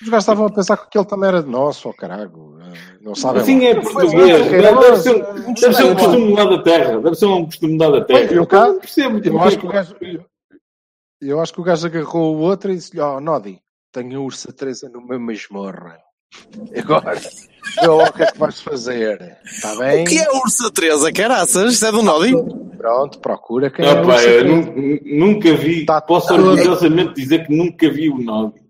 Os 0.04 0.08
gajos 0.10 0.22
estavam 0.24 0.46
a 0.46 0.50
pensar 0.50 0.76
que 0.76 0.84
aquele 0.84 1.04
também 1.04 1.28
era 1.28 1.42
de 1.42 1.50
nosso, 1.50 1.88
oh 1.88 1.94
caralho. 1.94 2.58
eh, 2.60 2.98
Não 3.00 3.14
sabem 3.14 3.42
Assim 3.42 3.58
lá. 3.60 3.66
é 3.66 3.82
Foi 3.82 3.92
português. 3.92 4.50
Deve, 4.50 4.96
ser, 4.98 5.22
deve 5.60 5.74
ser 5.74 5.84
um 5.84 5.94
costume 5.94 6.32
lá 6.34 6.44
da 6.44 6.62
terra. 6.62 7.00
Deve 7.00 7.14
ser 7.16 7.26
um 7.26 7.44
costume 7.44 7.78
lá 7.78 7.90
da 7.90 8.04
terra. 8.04 8.32
Eu 8.32 8.46
cá- 8.46 8.72
percebo. 8.74 9.20
Eu 9.24 9.40
acho 9.40 9.58
que 9.58 9.66
o 9.66 9.68
gajo, 9.70 9.96
eu, 10.00 10.24
eu 11.20 11.40
acho 11.40 11.52
que 11.52 11.60
o 11.60 11.64
gajo 11.64 11.86
agarrou 11.86 12.36
o 12.36 12.40
outro 12.40 12.70
e 12.72 12.76
disse-lhe: 12.76 13.00
Ó, 13.00 13.20
Nodi, 13.20 13.58
tenho 13.92 14.18
a 14.20 14.22
Ursa 14.22 14.52
Teresa 14.52 14.88
numa 14.88 15.18
masmorra. 15.18 15.98
Agora, 16.76 17.16
o 17.16 18.12
que 18.12 18.22
é 18.24 18.26
que 18.32 18.38
vais 18.38 18.60
fazer. 18.60 19.38
Está 19.44 19.76
bem? 19.76 20.02
O 20.02 20.06
que 20.08 20.18
é 20.18 20.26
a 20.26 20.32
Ursa 20.32 20.70
Teresa? 20.72 21.12
Caraças, 21.12 21.74
isso 21.74 21.86
é 21.86 21.92
do 21.92 22.02
Nodi? 22.02 22.32
Pronto, 22.76 23.20
procura 23.20 23.70
quem 23.70 23.86
é 23.86 23.90
a 23.90 23.94
Não, 23.94 24.04
pá, 24.06 24.14
Ursa 24.14 24.28
eu 24.28 24.42
Teresa. 24.42 24.72
nu- 24.72 25.26
nunca 25.26 25.54
vi. 25.54 25.86
Tá 25.86 26.00
posso 26.00 26.34
orgulhosamente 26.34 27.14
dizer 27.14 27.46
que 27.46 27.56
nunca 27.56 27.88
vi 27.88 28.10
o 28.10 28.18
Nodi. 28.18 28.63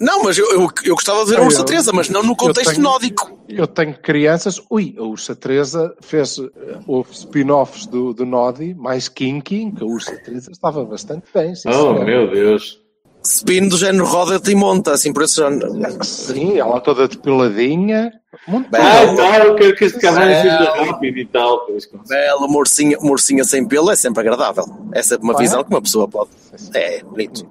Não, 0.00 0.22
mas 0.24 0.38
eu, 0.38 0.50
eu, 0.52 0.68
eu 0.84 0.94
gostava 0.94 1.24
de 1.24 1.30
ver 1.30 1.36
a 1.36 1.40
Eu- 1.40 1.46
Ursa 1.46 1.62
Teresa, 1.64 1.92
mas 1.92 2.08
não 2.08 2.22
no 2.22 2.34
contexto 2.34 2.70
tenho- 2.72 2.82
nódico. 2.82 3.38
Eu 3.48 3.66
tenho 3.66 3.94
crianças. 4.00 4.60
Ui, 4.70 4.94
a 4.98 5.02
Ursa 5.02 5.36
Teresa 5.36 5.94
fez. 6.00 6.38
eh, 6.38 6.78
Houve 6.86 7.12
spin-offs 7.12 7.84
do, 7.86 8.14
do 8.14 8.24
Nodi, 8.24 8.74
mais 8.74 9.08
kinky, 9.08 9.70
que 9.72 9.82
a 9.82 9.86
Ursa 9.86 10.16
Teresa 10.24 10.50
estava 10.50 10.84
bastante 10.84 11.24
bem. 11.34 11.52
Oh, 11.66 11.92
meu 12.04 12.30
Deus. 12.30 12.80
Spin 13.22 13.68
do 13.68 13.76
género 13.76 14.06
roda-te 14.06 14.50
e 14.50 14.54
monta, 14.54 14.92
assim 14.92 15.12
por 15.12 15.24
esse 15.24 15.36
género. 15.36 15.70
Sim, 16.02 16.56
ela 16.58 16.80
toda 16.80 17.06
depiladinha. 17.06 18.10
Muito 18.48 18.70
Bem, 18.70 18.80
Ah, 18.80 19.04
Não. 19.06 19.16
tá, 19.16 19.38
eu 19.44 19.54
quero 19.56 19.76
que 19.76 19.84
este 19.84 19.98
cavalo 19.98 20.24
seja 20.32 20.72
rápido 20.84 21.18
e 21.18 21.26
tal. 21.26 21.66
Bela 22.08 22.48
morcinha, 22.48 22.96
morcinha 23.02 23.44
sem 23.44 23.66
pelo 23.68 23.90
é 23.90 23.96
sempre 23.96 24.20
agradável. 24.20 24.64
É 24.94 25.02
sempre 25.02 25.24
uma 25.24 25.34
Ah, 25.34 25.36
é? 25.36 25.42
visão 25.42 25.62
que 25.62 25.68
uma 25.70 25.82
pessoa 25.82 26.08
pode. 26.08 26.30
É, 26.72 27.02
bonito. 27.04 27.46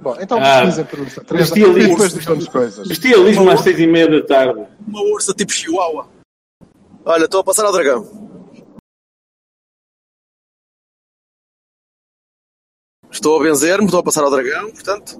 Bom, 0.00 0.16
então 0.20 0.38
Ah, 0.38 0.60
pesquisem 0.62 0.84
por 0.86 1.00
Ursa 1.00 1.24
Teresa 1.24 1.44
vestia 1.54 1.66
ali 1.70 1.80
e 1.80 1.88
depois 1.88 2.48
coisas. 2.48 2.88
Bestialismo 2.88 3.50
às 3.50 3.60
seis 3.60 3.78
e 3.78 3.86
meia 3.86 4.08
da 4.08 4.26
tarde. 4.26 4.66
Uma 4.86 5.02
ursa 5.02 5.34
tipo 5.34 5.52
chihuahua. 5.52 6.08
Olha, 7.04 7.24
estou 7.24 7.40
a 7.40 7.44
passar 7.44 7.64
ao 7.66 7.72
dragão. 7.72 8.08
Estou 13.10 13.40
a 13.40 13.42
benzer-me, 13.42 13.84
estou 13.86 14.00
a 14.00 14.02
passar 14.02 14.22
ao 14.22 14.30
dragão, 14.30 14.70
portanto. 14.70 15.18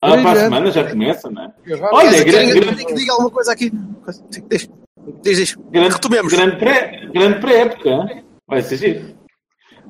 Ah, 0.00 0.10
para 0.22 0.32
a 0.32 0.36
semana 0.44 0.70
já 0.70 0.88
começa, 0.88 1.30
não 1.30 1.42
é? 1.44 1.54
Olha, 1.92 2.10
Queres- 2.10 2.24
grande- 2.24 2.60
grande- 2.60 2.84
que 2.86 2.94
diga 2.94 3.12
alguma 3.12 3.30
coisa 3.30 3.52
aqui. 3.52 3.70
Diz, 4.48 4.68
diz. 5.22 5.36
diz. 5.38 5.54
Grande, 5.70 5.94
Retomemos. 5.94 6.32
grande 6.32 6.56
pré- 6.58 7.06
grande 7.12 7.40
pré-época. 7.40 7.88
hein? 7.88 8.24
Vai 8.48 8.62
ser 8.62 8.76
giro. 8.76 9.21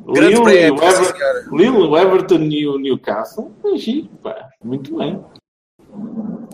Grande 0.07 0.35
Lille, 0.35 0.43
pré-época, 0.43 0.85
o 0.85 0.89
Ever-. 0.89 1.49
Lille, 1.53 1.87
o 1.89 1.97
Everton 1.97 2.43
e 2.43 2.67
o 2.67 2.79
Newcastle. 2.79 3.53
Foi 3.61 3.79
giro, 3.79 4.09
pá. 4.23 4.49
Muito 4.65 4.97
bem. 4.97 5.21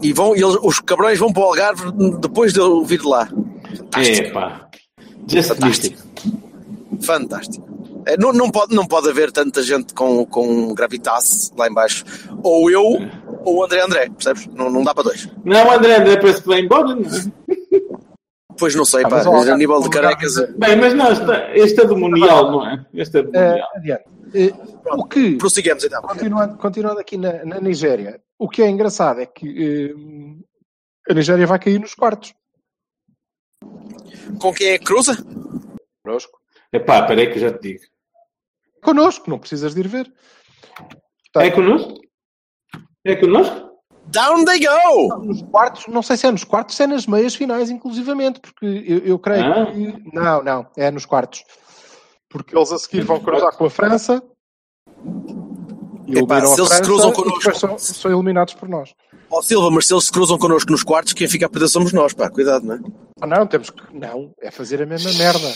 E 0.02 0.12
vão, 0.12 0.37
e 0.37 0.43
eles, 0.43 0.56
os 0.62 0.81
cabrões 0.81 1.19
vão 1.19 1.32
para 1.32 1.43
o 1.43 1.46
Algarve 1.46 1.90
depois 2.20 2.52
de 2.52 2.61
eu 2.61 2.85
vir 2.85 3.00
de 3.00 3.07
lá. 3.07 3.28
É, 3.97 4.30
pá. 4.30 4.68
Just 5.26 5.49
Fantástico. 5.49 5.97
fantástico. 5.99 7.02
Fantástico. 7.02 7.68
É, 8.07 8.16
não, 8.16 8.33
não, 8.33 8.50
pode, 8.50 8.75
não 8.75 8.87
pode 8.87 9.09
haver 9.09 9.30
tanta 9.30 9.62
gente 9.62 9.92
com, 9.92 10.25
com 10.25 10.73
gravitas 10.75 11.52
lá 11.57 11.68
em 11.68 11.75
baixo. 11.75 12.04
Ou 12.42 12.71
eu, 12.71 12.83
ou 13.45 13.57
o 13.57 13.64
André 13.64 13.83
André, 13.83 14.09
percebes? 14.09 14.47
Não, 14.54 14.71
não 14.71 14.83
dá 14.83 14.95
para 14.95 15.04
dois. 15.04 15.28
Não, 15.45 15.71
André, 15.71 15.97
André 15.97 16.16
parece 16.16 16.40
que 16.40 16.49
vai 16.49 16.61
embora, 16.61 16.95
não 16.95 17.02
é? 17.02 17.38
Pois 18.58 18.74
não 18.74 18.84
sei, 18.84 19.04
Ah, 19.04 19.08
pá, 19.08 19.20
a 19.22 19.56
nível 19.56 19.80
de 19.80 19.88
carecas. 19.90 20.36
Algarve- 20.36 20.58
Bem, 20.58 20.76
mas 20.76 20.94
não, 20.94 21.06
este 21.54 21.80
é 21.80 21.84
do 21.86 21.96
Mundial, 21.96 22.50
não 22.50 22.66
é? 22.68 22.86
Este 22.94 23.18
é 23.18 23.22
do 23.22 23.36
Eh, 23.36 23.48
Mundial. 23.50 23.68
adiante. 23.76 24.04
Eh, 24.34 24.52
o 24.92 25.04
que, 25.04 25.36
Prosseguimos 25.36 25.84
então. 25.84 26.02
continuando, 26.02 26.58
continuando 26.58 27.00
aqui 27.00 27.16
na, 27.16 27.44
na 27.44 27.60
Nigéria, 27.60 28.20
o 28.38 28.48
que 28.48 28.62
é 28.62 28.68
engraçado 28.68 29.20
é 29.20 29.26
que 29.26 29.94
eh, 31.08 31.10
a 31.10 31.14
Nigéria 31.14 31.46
vai 31.46 31.58
cair 31.58 31.78
nos 31.78 31.94
quartos. 31.94 32.34
Com 34.40 34.52
quem 34.52 34.68
é 34.70 34.78
que 34.78 34.84
cruza? 34.84 35.16
Connosco. 36.04 36.38
Epá, 36.72 37.02
peraí 37.06 37.30
que 37.30 37.38
eu 37.38 37.42
já 37.42 37.52
te 37.52 37.60
digo. 37.62 37.80
Connosco, 38.82 39.30
não 39.30 39.38
precisas 39.38 39.74
de 39.74 39.80
ir 39.80 39.88
ver. 39.88 40.12
É 41.36 41.50
connosco? 41.50 41.94
É 43.04 43.16
connosco? 43.16 43.67
Down 44.10 44.44
they 44.44 44.60
go! 44.60 45.16
Nos 45.24 45.42
quartos, 45.42 45.86
não 45.88 46.02
sei 46.02 46.16
se 46.16 46.26
é 46.26 46.30
nos 46.30 46.44
quartos, 46.44 46.76
se 46.76 46.82
é 46.82 46.86
nas 46.86 47.06
meias 47.06 47.34
finais, 47.34 47.70
inclusivamente, 47.70 48.40
porque 48.40 48.64
eu, 48.86 48.98
eu 48.98 49.18
creio 49.18 49.44
Ah. 49.52 49.66
que. 49.66 50.02
Não, 50.14 50.42
não, 50.42 50.66
é 50.76 50.90
nos 50.90 51.04
quartos. 51.06 51.44
Porque 52.30 52.56
eles 52.56 52.72
a 52.72 52.78
seguir 52.78 53.02
vão 53.02 53.20
cruzar 53.20 53.54
com 53.56 53.66
a 53.66 53.70
França. 53.70 54.22
E 56.06 56.18
Epá, 56.18 56.40
se 56.40 56.46
eles 56.46 56.50
se 56.50 56.56
França 56.66 56.82
cruzam 56.82 57.12
connosco- 57.12 57.54
são, 57.54 57.78
são 57.78 58.10
eliminados 58.10 58.54
por 58.54 58.68
nós. 58.68 58.94
Ó 59.30 59.42
Silva, 59.42 59.70
mas 59.70 59.87
se 59.87 59.92
eles 59.94 60.04
se 60.04 60.12
cruzam 60.12 60.38
connosco 60.38 60.70
nos 60.70 60.82
quartos, 60.82 61.12
quem 61.12 61.28
fica 61.28 61.47
a 61.47 61.49
perder 61.49 61.68
somos 61.68 61.92
nós, 61.92 62.12
pá, 62.14 62.30
cuidado, 62.30 62.64
não 62.66 62.75
é? 62.76 62.80
Ah, 63.20 63.26
não, 63.26 63.47
temos 63.47 63.68
que. 63.70 63.82
Não, 63.92 64.32
é 64.40 64.50
fazer 64.50 64.80
a 64.82 64.87
mesma 64.87 65.12
merda. 65.12 65.52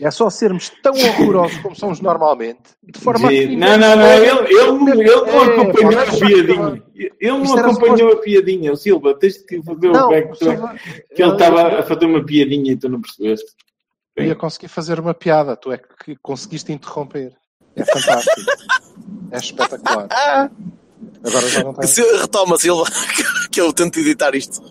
É 0.00 0.10
só 0.10 0.28
sermos 0.28 0.70
tão 0.82 0.92
horrorosos 0.92 1.56
como 1.58 1.74
somos 1.76 2.00
normalmente, 2.00 2.60
de 2.82 2.98
forma 2.98 3.30
Não, 3.30 3.78
não, 3.78 3.96
não, 3.96 4.12
ele, 4.12 4.26
ele, 4.52 4.72
não- 4.72 4.88
ele 4.88 5.04
não 5.04 5.44
É, 5.44 5.60
acompanhou 5.60 5.92
pá, 5.92 6.02
a 6.02 6.06
piadinha. 6.06 6.82
Ele 7.20 7.38
não 7.38 7.56
acompanhou 7.58 8.12
a 8.12 8.16
piadinha. 8.16 8.72
O 8.72 8.76
Silva, 8.76 9.14
tens 9.18 9.38
que 9.38 9.62
fazer 9.62 9.88
Não, 9.92 10.06
o 10.06 10.10
back 10.10 10.36
Silva- 10.36 10.74
que 11.14 11.22
ele 11.22 11.32
estava 11.32 11.78
a 11.78 11.82
fazer 11.84 12.06
uma 12.06 12.24
piadinha 12.24 12.72
e 12.72 12.76
tu 12.76 12.88
não 12.88 13.00
percebeste. 13.00 13.46
Eu 14.16 14.24
ia 14.26 14.34
conseguir 14.34 14.68
fazer 14.68 14.98
uma 15.00 15.14
piada, 15.14 15.56
tu 15.56 15.72
é 15.72 15.78
que 15.78 16.16
conseguiste 16.20 16.72
interromper. 16.72 17.32
É 17.76 17.84
fantástico. 17.84 18.40
É 19.30 19.38
espetacular. 19.38 20.08
Agora 21.24 21.48
já 21.48 21.64
não. 21.64 21.82
Se, 21.82 22.02
retoma, 22.18 22.56
Silva, 22.58 22.84
que 23.52 23.60
eu 23.60 23.72
tento 23.72 23.98
editar 23.98 24.34
isto. 24.34 24.62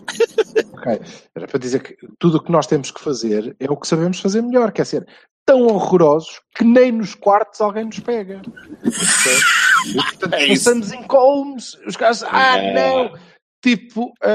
Ok. 0.72 1.00
Era 1.34 1.46
para 1.46 1.58
dizer 1.58 1.82
que 1.82 1.96
tudo 2.18 2.36
o 2.38 2.42
que 2.42 2.52
nós 2.52 2.66
temos 2.66 2.90
que 2.90 3.00
fazer 3.00 3.56
é 3.58 3.70
o 3.70 3.76
que 3.76 3.86
sabemos 3.88 4.20
fazer 4.20 4.42
melhor, 4.42 4.72
quer 4.72 4.84
ser 4.86 5.06
tão 5.46 5.62
horrorosos 5.66 6.40
que 6.56 6.64
nem 6.64 6.90
nos 6.92 7.14
quartos 7.14 7.60
alguém 7.60 7.84
nos 7.84 8.00
pega. 8.00 8.40
E, 8.84 9.94
portanto, 9.94 10.34
É 10.34 10.46
isso. 10.46 10.70
em 10.72 11.02
colmes, 11.04 11.74
os 11.86 11.96
caras, 11.96 12.22
ah, 12.22 12.56
É. 12.58 12.74
não! 12.74 13.18
Tipo, 13.62 14.12
a, 14.22 14.28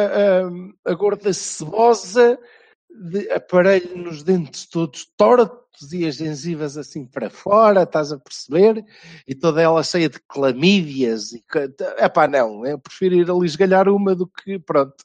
a, 0.87 0.91
a 0.91 0.93
gorda 0.95 1.31
cebosa 1.33 2.37
de 2.89 3.29
aparelho 3.31 3.95
nos 3.97 4.23
dentes 4.23 4.67
todos 4.67 5.05
tortos 5.15 5.58
e 5.93 6.05
as 6.05 6.15
gengivas 6.15 6.77
assim 6.77 7.05
para 7.05 7.29
fora, 7.29 7.83
estás 7.83 8.11
a 8.11 8.17
perceber? 8.17 8.83
E 9.27 9.33
toda 9.33 9.61
ela 9.61 9.81
cheia 9.83 10.09
de 10.09 10.19
clamídias. 10.27 11.31
E, 11.31 11.43
é 11.97 12.09
pá, 12.09 12.27
não, 12.27 12.65
eu 12.65 12.77
prefiro 12.77 13.15
ir 13.15 13.29
ali 13.29 13.45
esgalhar 13.45 13.87
uma 13.87 14.13
do 14.15 14.27
que, 14.27 14.59
pronto. 14.59 14.95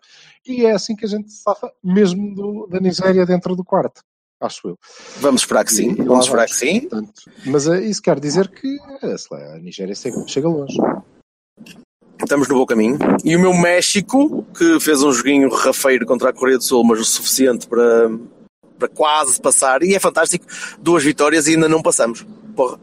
E 0.46 0.64
é 0.66 0.72
assim 0.72 0.96
que 0.96 1.04
a 1.04 1.08
gente 1.08 1.30
se 1.32 1.42
safa, 1.42 1.70
mesmo 1.82 2.34
do- 2.34 2.66
da 2.66 2.80
Nigéria 2.80 3.24
dentro 3.24 3.54
do 3.54 3.64
quarto, 3.64 4.02
acho 4.40 4.68
eu. 4.68 4.78
Vamos 5.20 5.42
esperar 5.42 5.64
que 5.64 5.72
sim. 5.72 5.90
E 5.92 6.02
Vamos 6.02 6.26
esperar 6.26 6.46
que 6.46 6.54
sim. 6.54 6.80
Portanto, 6.80 7.12
mas 7.46 7.66
eh, 7.66 7.80
isso 7.82 8.02
quer 8.02 8.18
dizer 8.18 8.48
que 8.48 8.76
eh, 9.02 9.16
lá, 9.30 9.54
a 9.54 9.58
Nigéria 9.58 9.94
chega 9.94 10.48
longe. 10.48 10.76
Estamos 12.20 12.48
no 12.48 12.54
bom 12.54 12.64
caminho. 12.66 12.96
E 13.24 13.36
o 13.36 13.40
meu 13.40 13.52
México, 13.52 14.44
que 14.56 14.78
fez 14.80 15.02
um 15.02 15.12
joguinho 15.12 15.48
rafeiro 15.50 16.06
contra 16.06 16.30
a 16.30 16.32
Coreia 16.32 16.56
do 16.58 16.64
Sul, 16.64 16.84
mas 16.84 17.00
o 17.00 17.04
suficiente 17.04 17.66
para, 17.66 18.08
para 18.78 18.88
quase 18.88 19.40
passar. 19.40 19.82
E 19.82 19.94
é 19.94 20.00
fantástico. 20.00 20.46
Duas 20.78 21.02
vitórias 21.04 21.46
e 21.46 21.52
ainda 21.54 21.68
não 21.68 21.82
passamos. 21.82 22.24
Porra. 22.56 22.78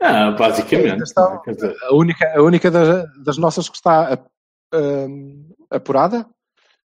Ah, 0.00 0.30
basicamente. 0.32 1.02
Está- 1.02 1.40
A 1.88 1.94
única, 1.94 2.32
a 2.36 2.42
única 2.42 2.70
das, 2.70 3.06
das 3.18 3.38
nossas 3.38 3.68
que 3.68 3.76
está 3.76 4.12
ap- 4.14 4.26
ahm, 4.74 5.44
apurada 5.70 6.26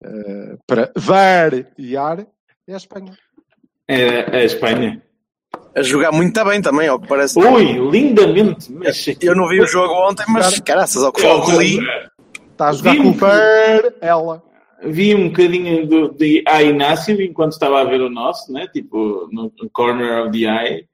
eh, 0.04 0.56
para 0.66 0.92
variar 0.94 2.26
é 2.66 2.74
a 2.74 2.76
Espanha. 2.76 3.16
é 3.88 4.36
a 4.40 4.44
Espanha. 4.44 5.02
A 5.74 5.82
jogar 5.82 6.12
muito 6.12 6.44
bem 6.44 6.60
também, 6.60 6.88
ao 6.88 7.00
que 7.00 7.08
parece. 7.08 7.38
Ui, 7.38 7.90
lindamente. 7.90 8.70
Mas 8.72 9.06
Eu 9.22 9.34
não 9.34 9.48
vi 9.48 9.60
o 9.62 9.66
jogo 9.66 9.94
ontem, 10.08 10.24
mas 10.28 10.58
caraças, 10.60 11.02
ao 11.02 11.12
que 11.12 11.22
foi 11.22 11.30
o 11.30 11.60
li. 11.60 11.78
Está 12.52 12.68
a 12.68 12.72
jogar 12.72 12.96
com 12.96 13.10
o 13.10 13.16
ela. 14.00 14.42
Vi 14.82 15.14
um 15.14 15.28
bocadinho 15.28 15.86
do, 15.86 16.08
de 16.12 16.42
A 16.46 16.62
Inácio 16.62 17.20
enquanto 17.20 17.52
estava 17.52 17.80
a 17.80 17.84
ver 17.84 18.00
o 18.00 18.10
nosso, 18.10 18.52
né? 18.52 18.66
tipo 18.68 19.28
no 19.32 19.52
corner 19.72 20.24
of 20.24 20.30
the 20.30 20.46
eye, 20.46 20.87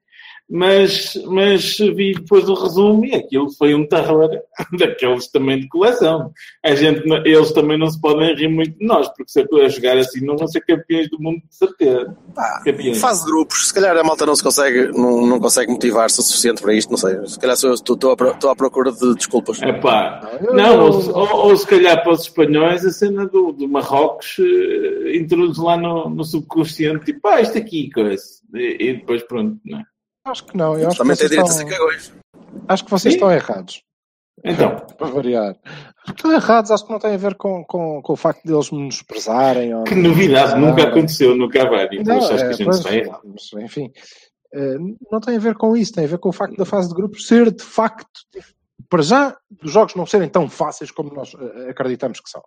mas, 0.48 1.14
mas 1.26 1.78
vi 1.78 2.12
depois 2.12 2.48
o 2.48 2.54
resumo 2.54 3.04
e 3.04 3.14
aquilo 3.14 3.50
foi 3.52 3.74
um 3.74 3.86
terror 3.86 4.28
daqueles 4.78 5.26
também 5.28 5.60
de 5.60 5.68
coleção. 5.68 6.30
A 6.62 6.74
gente, 6.74 7.02
eles 7.24 7.50
também 7.52 7.78
não 7.78 7.90
se 7.90 8.00
podem 8.00 8.34
rir 8.34 8.48
muito 8.48 8.78
de 8.78 8.86
nós, 8.86 9.08
porque 9.08 9.32
se 9.32 9.40
a 9.40 9.68
jogar 9.68 9.96
assim 9.96 10.24
não 10.24 10.36
vão 10.36 10.46
ser 10.46 10.60
campeões 10.60 11.08
do 11.08 11.18
mundo 11.18 11.38
de 11.38 11.56
certeza. 11.56 12.14
Pá, 12.34 12.62
Campeões. 12.62 13.00
Fase 13.00 13.24
de 13.24 13.30
grupos, 13.30 13.68
se 13.68 13.74
calhar 13.74 13.96
a 13.96 14.04
malta 14.04 14.26
não 14.26 14.36
se 14.36 14.42
consegue, 14.42 14.92
não, 14.92 15.26
não 15.26 15.40
consegue 15.40 15.72
motivar-se 15.72 16.20
o 16.20 16.22
suficiente 16.22 16.60
para 16.60 16.74
isto, 16.74 16.90
não 16.90 16.98
sei. 16.98 17.26
Se 17.26 17.38
calhar 17.38 17.56
estou, 17.56 18.12
à, 18.12 18.56
procura 18.56 18.92
de 18.92 19.14
desculpas. 19.14 19.60
Não, 20.52 20.84
ou, 20.84 21.16
ou, 21.16 21.46
ou 21.48 21.56
se 21.56 21.66
calhar 21.66 22.02
para 22.02 22.12
os 22.12 22.22
espanhóis 22.22 22.84
a 22.84 22.90
cena 22.90 23.26
do, 23.26 23.52
do 23.52 23.66
Marrocos 23.66 24.36
eh, 24.38 25.16
introduz 25.16 25.56
lá 25.58 25.76
no, 25.76 26.10
no 26.10 26.24
subconsciente, 26.24 27.06
tipo, 27.06 27.26
ah, 27.28 27.40
isto 27.40 27.56
aqui, 27.56 27.90
coisa. 27.90 28.22
E, 28.54 28.90
e 28.90 28.94
depois 28.94 29.22
pronto, 29.22 29.58
não 29.64 29.80
é? 29.80 29.93
Acho 30.24 30.44
que 30.46 30.56
não. 30.56 30.78
Eu 30.78 30.88
acho 30.88 30.98
que 30.98 31.04
vocês, 31.06 31.30
direito 31.30 31.48
a 31.48 31.52
ser 31.52 31.64
estão, 31.64 31.78
cagões. 31.78 32.12
acho 32.68 32.84
que 32.84 32.90
vocês 32.90 33.12
Sim. 33.14 33.18
estão 33.18 33.30
errados. 33.30 33.82
Então, 34.42 34.76
Para 34.98 35.06
variar. 35.08 35.56
Estão 36.08 36.32
errados, 36.32 36.70
acho 36.70 36.86
que 36.86 36.92
não 36.92 36.98
tem 36.98 37.14
a 37.14 37.18
ver 37.18 37.34
com, 37.34 37.64
com, 37.64 38.02
com 38.02 38.12
o 38.12 38.16
facto 38.16 38.42
de 38.44 38.52
eles 38.52 38.70
menosprezarem. 38.70 39.74
Ou 39.74 39.84
que 39.84 39.94
novidade, 39.94 40.58
nunca 40.60 40.84
aconteceu 40.84 41.36
no 41.36 41.48
Cavani. 41.48 42.02
Não, 42.02 42.18
achas 42.18 42.40
que 42.40 42.46
é, 42.46 42.48
a 42.48 42.52
gente 42.52 42.64
pois, 42.64 42.84
errado? 42.86 43.20
mas, 43.24 43.62
enfim, 43.62 43.90
eh, 44.52 44.76
não 45.10 45.20
tem 45.20 45.36
a 45.36 45.40
ver 45.40 45.54
com 45.54 45.76
isso, 45.76 45.92
tem 45.92 46.04
a 46.04 46.08
ver 46.08 46.18
com 46.18 46.28
o 46.28 46.32
facto 46.32 46.56
da 46.56 46.64
fase 46.64 46.88
de 46.88 46.94
grupos 46.94 47.26
ser 47.26 47.50
de 47.50 47.62
facto, 47.62 48.06
para 48.90 49.02
já, 49.02 49.36
os 49.62 49.70
jogos 49.72 49.94
não 49.94 50.04
serem 50.04 50.28
tão 50.28 50.48
fáceis 50.48 50.90
como 50.90 51.12
nós 51.14 51.32
eh, 51.34 51.70
acreditamos 51.70 52.20
que 52.20 52.28
são. 52.28 52.42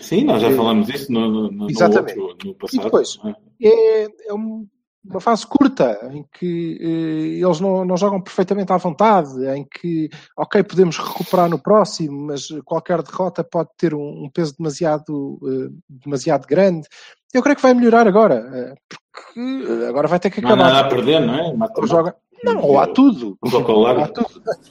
Sim, 0.00 0.24
nós 0.24 0.40
já 0.40 0.50
falamos 0.52 0.86
disso 0.86 1.12
no, 1.12 1.28
no, 1.30 1.50
no 1.50 1.70
Exatamente. 1.70 2.18
outro, 2.18 2.48
no 2.48 2.54
passado. 2.54 2.80
E 2.80 2.84
depois? 2.84 3.18
é? 3.24 3.68
É, 3.68 4.08
é 4.28 4.34
um- 4.34 4.66
uma 5.04 5.20
fase 5.20 5.46
curta 5.46 5.98
em 6.12 6.24
que 6.32 6.78
eh, 6.80 7.44
eles 7.44 7.60
não, 7.60 7.84
não 7.84 7.96
jogam 7.96 8.20
perfeitamente 8.20 8.72
à 8.72 8.76
vontade, 8.76 9.44
em 9.48 9.64
que, 9.64 10.08
ok, 10.36 10.62
podemos 10.62 10.96
recuperar 10.98 11.48
no 11.50 11.58
próximo, 11.58 12.26
mas 12.28 12.48
qualquer 12.64 13.02
derrota 13.02 13.44
pode 13.44 13.68
ter 13.76 13.94
um, 13.94 14.24
um 14.24 14.30
peso 14.30 14.54
demasiado, 14.56 15.38
eh, 15.46 15.68
demasiado 15.88 16.46
grande. 16.46 16.88
Eu 17.32 17.42
creio 17.42 17.56
que 17.56 17.62
vai 17.62 17.74
melhorar 17.74 18.06
agora, 18.08 18.36
eh, 18.54 18.74
porque 18.88 19.40
eh, 19.40 19.88
agora 19.88 20.08
vai 20.08 20.18
ter 20.18 20.30
que 20.30 20.40
Não 20.40 20.50
há 20.50 20.52
acabar. 20.54 20.72
nada 20.72 20.86
a 20.86 20.88
perder, 20.88 21.20
não 21.20 21.34
é? 21.34 21.52
Mata, 21.54 21.80
Ou 21.80 21.86
joga- 21.86 22.16
Não, 22.42 22.60
ou 22.62 22.78
há 22.78 22.86
tudo. 22.86 23.38
Um 23.42 23.56
ao 23.56 23.86
Há 23.86 24.08
tudo. 24.08 24.28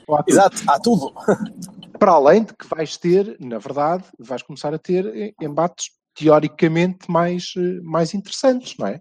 Ou 0.07 0.15
há 0.15 0.23
tudo. 0.23 0.31
Exato, 0.31 0.61
há 0.67 0.79
tudo. 0.79 1.11
Para 1.99 2.11
além 2.13 2.43
de 2.43 2.53
que 2.53 2.67
vais 2.67 2.97
ter, 2.97 3.37
na 3.39 3.57
verdade, 3.59 4.03
vais 4.19 4.41
começar 4.43 4.73
a 4.73 4.77
ter 4.79 5.05
eh, 5.15 5.31
embates 5.41 5.91
teoricamente 6.15 7.09
mais, 7.09 7.53
eh, 7.57 7.79
mais 7.83 8.13
interessantes, 8.13 8.75
não 8.77 8.87
é? 8.87 8.99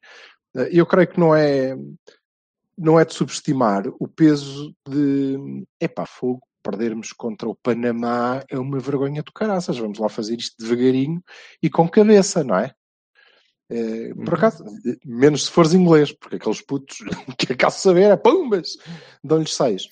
Eh, 0.56 0.68
Eu 0.72 0.86
creio 0.86 1.08
que 1.08 1.20
não 1.20 1.34
é, 1.34 1.76
não 2.76 2.98
é 2.98 3.04
de 3.04 3.14
subestimar 3.14 3.84
o 3.98 4.08
peso 4.08 4.74
de, 4.88 5.64
epá, 5.80 6.06
fogo, 6.06 6.42
perdermos 6.62 7.12
contra 7.12 7.48
o 7.48 7.56
Panamá 7.56 8.42
é 8.48 8.58
uma 8.58 8.78
vergonha 8.78 9.22
do 9.22 9.32
caraças, 9.32 9.78
vamos 9.78 9.98
lá 9.98 10.08
fazer 10.08 10.36
isto 10.36 10.56
devagarinho 10.58 11.22
e 11.62 11.68
com 11.68 11.88
cabeça, 11.88 12.44
não 12.44 12.56
é? 12.56 12.72
Eh, 13.70 14.12
Por 14.14 14.34
acaso, 14.34 14.64
eh, 14.86 14.96
menos 15.04 15.46
se 15.46 15.50
fores 15.50 15.74
inglês, 15.74 16.12
porque 16.12 16.36
aqueles 16.36 16.60
putos 16.60 16.98
que 17.38 17.52
acaso 17.52 17.80
saber 17.80 18.10
é 18.10 18.16
pumbas, 18.16 18.76
dão-lhes 19.24 19.54
seis. 19.54 19.88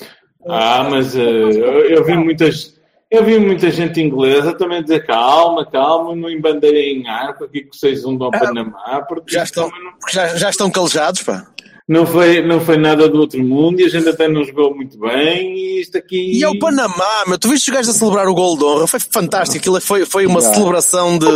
Ah, 0.46 0.88
mas 0.88 1.14
eu, 1.14 1.50
eu 1.50 2.04
vi 2.04 2.16
muitas. 2.16 2.79
Eu 3.10 3.24
vi 3.24 3.38
muita 3.40 3.70
gente 3.70 4.00
inglesa 4.00 4.52
também 4.54 4.82
dizer 4.82 5.04
calma, 5.04 5.66
calma, 5.66 6.14
não 6.14 6.30
embandeirem 6.30 7.00
em 7.02 7.08
arco 7.08 7.44
aqui 7.44 7.62
que 7.62 7.76
vocês 7.76 8.04
um 8.04 8.22
ao 8.22 8.30
Panamá, 8.30 9.04
porque 9.08 9.34
Já 9.34 9.42
estão, 9.42 9.68
não- 9.68 9.92
já, 10.12 10.28
já 10.36 10.48
estão 10.50 10.70
calejados, 10.70 11.22
pá. 11.24 11.44
não 11.88 12.06
foi, 12.06 12.40
não 12.40 12.60
foi 12.60 12.76
nada 12.76 13.08
do 13.08 13.18
outro 13.18 13.42
mundo 13.42 13.80
e 13.80 13.84
a 13.84 13.88
gente 13.88 14.08
até 14.08 14.28
não 14.28 14.44
jogou 14.44 14.72
muito 14.76 14.96
bem 14.96 15.56
e 15.56 15.80
isto 15.80 15.98
aqui. 15.98 16.38
E 16.38 16.44
é 16.44 16.48
o 16.48 16.56
Panamá, 16.60 17.24
meu. 17.26 17.36
Tu 17.36 17.48
viste 17.48 17.68
os 17.68 17.74
gajos 17.74 17.96
a 17.96 17.98
celebrar 17.98 18.28
o 18.28 18.34
gol 18.34 18.56
de 18.56 18.62
honra? 18.64 18.86
Foi 18.86 19.00
fantástico. 19.00 19.58
Aquilo 19.58 19.80
foi, 19.80 20.06
foi 20.06 20.24
uma 20.26 20.38
Yeah. 20.38 20.56
celebração 20.56 21.18
de. 21.18 21.26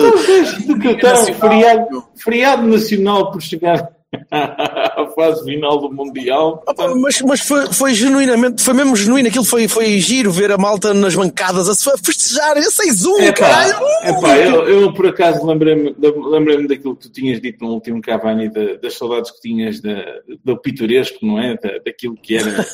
Do 0.66 0.78
que 0.78 0.88
está 0.90 1.09
Nacional. 1.14 1.40
feriado, 1.40 2.04
feriado 2.14 2.66
nacional 2.69 3.33
por 3.33 3.43
chegar 3.43 3.88
à 4.30 5.06
fase 5.14 5.44
final 5.44 5.78
do 5.80 5.92
Mundial. 5.92 6.62
Opa, 6.66 6.94
mas 6.94 7.21
mas 7.23 7.40
foi, 7.40 7.66
foi 7.73 7.94
genuinamente, 7.94 8.62
foi 8.62 8.75
mesmo 8.75 8.94
genuíno. 8.97 9.28
Aquilo 9.28 9.44
foi, 9.44 9.68
foi 9.68 9.99
giro 10.00 10.30
ver 10.30 10.50
a 10.52 10.59
malta 10.59 10.92
nas 10.94 11.14
bancadas 11.14 11.68
a 11.68 11.73
a 11.92 11.99
festejar. 11.99 12.56
É 12.56 12.61
6-1, 12.62 13.21
Epá, 13.21 13.33
caralho! 13.33 13.87
epá, 14.04 14.37
eu, 14.38 14.68
eu 14.68 14.92
por 14.92 15.06
acaso 15.06 15.44
lembrei-me 15.47 15.94
lembrei 15.99 16.66
daquilo 16.66 16.97
que 16.97 17.02
tu 17.09 17.12
tinhas 17.12 17.40
dito 17.40 17.64
no 17.64 17.73
último 17.73 18.00
Cavani, 18.00 18.49
da- 18.49 18.75
das 18.75 18.94
saudades 18.94 19.30
que 19.30 19.40
tinhas 19.40 19.80
da, 19.80 20.02
do 20.44 20.56
pitoresco, 20.61 21.25
não 21.25 21.38
é? 21.38 21.56
Da, 21.56 21.78
daquilo 21.85 22.16
que 22.16 22.37
era 22.37 22.66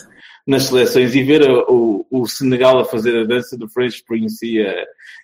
nas 0.46 0.64
seleções 0.64 1.14
e 1.14 1.22
ver 1.22 1.48
a- 1.48 1.64
o, 1.70 2.06
o 2.10 2.26
Senegal 2.26 2.78
a 2.78 2.84
fazer 2.84 3.16
a 3.16 3.24
dança 3.24 3.56
do 3.56 3.68
Fresh 3.68 4.02
Prince 4.02 4.44
e, 4.46 4.60
a, 4.60 4.74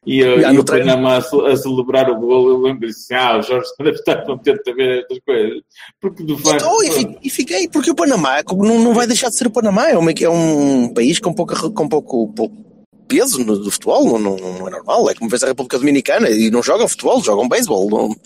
e, 0.06 0.22
a, 0.22 0.50
e 0.50 0.54
no 0.54 0.60
o. 0.60 0.64
Panamá 0.64 1.14
a, 1.16 1.18
a 1.52 1.56
celebrar 1.56 2.10
o 2.10 2.16
gol. 2.20 2.48
Eu 2.48 2.60
lembro 2.62 2.88
assim, 2.88 3.14
ah, 3.14 3.38
o 3.38 3.42
Jorge 3.42 3.68
deve 3.78 3.96
estar 3.98 4.24
contente 4.24 4.70
a 4.70 4.74
ver 4.74 5.00
estas 5.00 5.18
coisas. 5.20 5.62
Porque 6.00 6.24
de 6.24 6.36
facto. 6.36 6.56
Estou 6.56 6.84
e, 6.84 7.18
e 7.22 7.30
fiquei, 7.30 7.68
porque 7.68 7.90
o 7.90 7.94
Panamá 7.94 8.42
não, 8.48 8.78
não 8.82 8.94
vai 8.94 9.06
deixar 9.06 9.28
de 9.28 9.36
ser 9.36 9.46
o 9.46 9.50
Panamá. 9.52 9.88
É, 9.88 9.96
uma, 9.96 10.10
é 10.10 10.28
um 10.28 10.92
país 10.92 11.18
com, 11.18 11.32
pouca, 11.32 11.56
com 11.70 11.88
pouco, 11.88 12.32
pouco 12.34 12.65
peso 13.08 13.44
no, 13.44 13.58
do 13.58 13.70
futebol, 13.70 14.18
não, 14.18 14.36
não, 14.36 14.66
é 14.68 14.70
normal. 14.70 15.08
É 15.10 15.14
como 15.14 15.30
vês 15.30 15.42
a 15.42 15.46
República 15.46 15.78
Dominicana 15.78 16.28
e 16.30 16.50
não 16.50 16.62
jogam 16.62 16.88
futebol, 16.88 17.22
jogam 17.22 17.48
beisebol. 17.48 17.88
Não- 17.88 18.16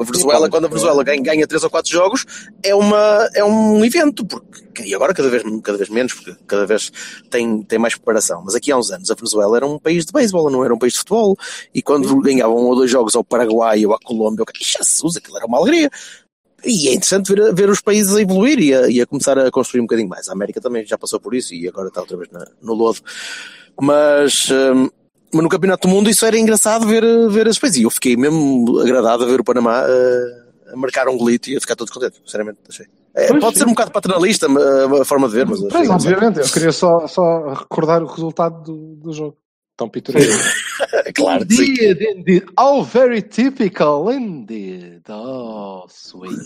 A 0.00 0.04
Venezuela, 0.04 0.48
quando 0.48 0.66
a 0.66 0.68
Venezuela 0.68 1.02
ganha, 1.04 1.22
ganha 1.22 1.46
3 1.46 1.64
ou 1.64 1.70
4 1.70 1.90
jogos, 1.90 2.24
é, 2.62 2.74
uma, 2.74 3.28
é 3.34 3.42
um 3.44 3.84
evento. 3.84 4.24
Porque, 4.24 4.82
e 4.84 4.94
agora 4.94 5.12
cada 5.14 5.28
vez, 5.28 5.42
cada 5.62 5.76
vez 5.78 5.88
menos, 5.90 6.12
porque 6.14 6.36
cada 6.46 6.66
vez 6.66 6.92
tem, 7.30 7.62
tem 7.62 7.78
mais 7.78 7.94
preparação. 7.94 8.42
Mas 8.44 8.54
aqui 8.54 8.70
há 8.70 8.76
uns 8.78 8.90
anos 8.90 9.10
a 9.10 9.14
Venezuela 9.14 9.56
era 9.56 9.66
um 9.66 9.78
país 9.78 10.04
de 10.06 10.12
beisebol, 10.12 10.50
não 10.50 10.64
era 10.64 10.72
um 10.74 10.78
país 10.78 10.92
de 10.92 10.98
futebol. 11.00 11.36
E 11.74 11.82
quando 11.82 12.20
ganhavam 12.20 12.56
um 12.56 12.66
ou 12.66 12.76
dois 12.76 12.90
jogos 12.90 13.16
ao 13.16 13.24
Paraguai 13.24 13.84
ou 13.84 13.92
à 13.94 13.98
Colômbia, 13.98 14.44
Jesus, 14.60 15.16
aquilo 15.16 15.36
era 15.36 15.46
uma 15.46 15.58
alegria. 15.58 15.90
E 16.64 16.88
é 16.88 16.92
interessante 16.92 17.32
ver, 17.32 17.54
ver 17.54 17.70
os 17.70 17.80
países 17.80 18.16
a 18.16 18.20
evoluir 18.20 18.58
e 18.58 18.74
a, 18.74 18.88
e 18.90 19.00
a 19.00 19.06
começar 19.06 19.38
a 19.38 19.48
construir 19.50 19.80
um 19.80 19.84
bocadinho 19.84 20.08
mais. 20.08 20.28
A 20.28 20.32
América 20.32 20.60
também 20.60 20.84
já 20.84 20.98
passou 20.98 21.20
por 21.20 21.32
isso 21.34 21.54
e 21.54 21.68
agora 21.68 21.86
está 21.88 22.00
outra 22.00 22.16
vez 22.16 22.28
na- 22.32 22.48
no 22.60 22.74
lodo. 22.74 22.98
Mas, 23.80 24.50
hum, 24.50 24.88
mas 25.32 25.42
no 25.42 25.48
Campeonato 25.48 25.86
do 25.86 25.94
Mundo 25.94 26.10
isso 26.10 26.24
era 26.26 26.38
engraçado 26.38 26.86
ver, 26.86 27.04
ver 27.30 27.46
esses 27.46 27.58
países. 27.58 27.80
E 27.80 27.82
eu 27.84 27.90
fiquei 27.90 28.16
mesmo 28.16 28.78
agradado 28.80 29.24
a 29.24 29.26
ver 29.26 29.40
o 29.40 29.44
Panamá 29.44 29.82
uh, 29.82 30.72
a 30.72 30.76
marcar 30.76 31.08
um 31.08 31.16
golito 31.16 31.50
e 31.50 31.56
a 31.56 31.60
ficar 31.60 31.76
todo 31.76 31.92
contente. 31.92 32.18
Sinceramente, 32.24 32.58
achei. 32.68 32.86
É, 33.14 33.28
pode 33.38 33.54
sim. 33.54 33.60
ser 33.60 33.66
um 33.66 33.70
bocado 33.70 33.90
paternalista 33.90 34.46
a, 35.00 35.04
forma 35.04 35.28
de 35.28 35.34
ver, 35.34 35.46
mas. 35.46 35.60
Pois, 35.60 35.90
obviamente, 35.90 36.38
eu 36.38 36.46
queria 36.46 36.72
só, 36.72 37.06
só 37.06 37.52
recordar 37.52 38.02
o 38.02 38.06
resultado 38.06 38.62
do, 38.62 38.96
do 38.96 39.12
jogo. 39.12 39.36
Tão 39.76 39.88
pitoresco. 39.88 40.42
claro 41.14 41.46
que 41.46 41.54
sim. 41.54 41.70
Indeed, 41.70 42.02
indeed. 42.02 42.46
Oh, 42.58 42.82
very 42.82 43.22
typical, 43.22 44.10
indeed. 44.10 45.02
Oh, 45.08 45.86
sweet. 45.88 46.36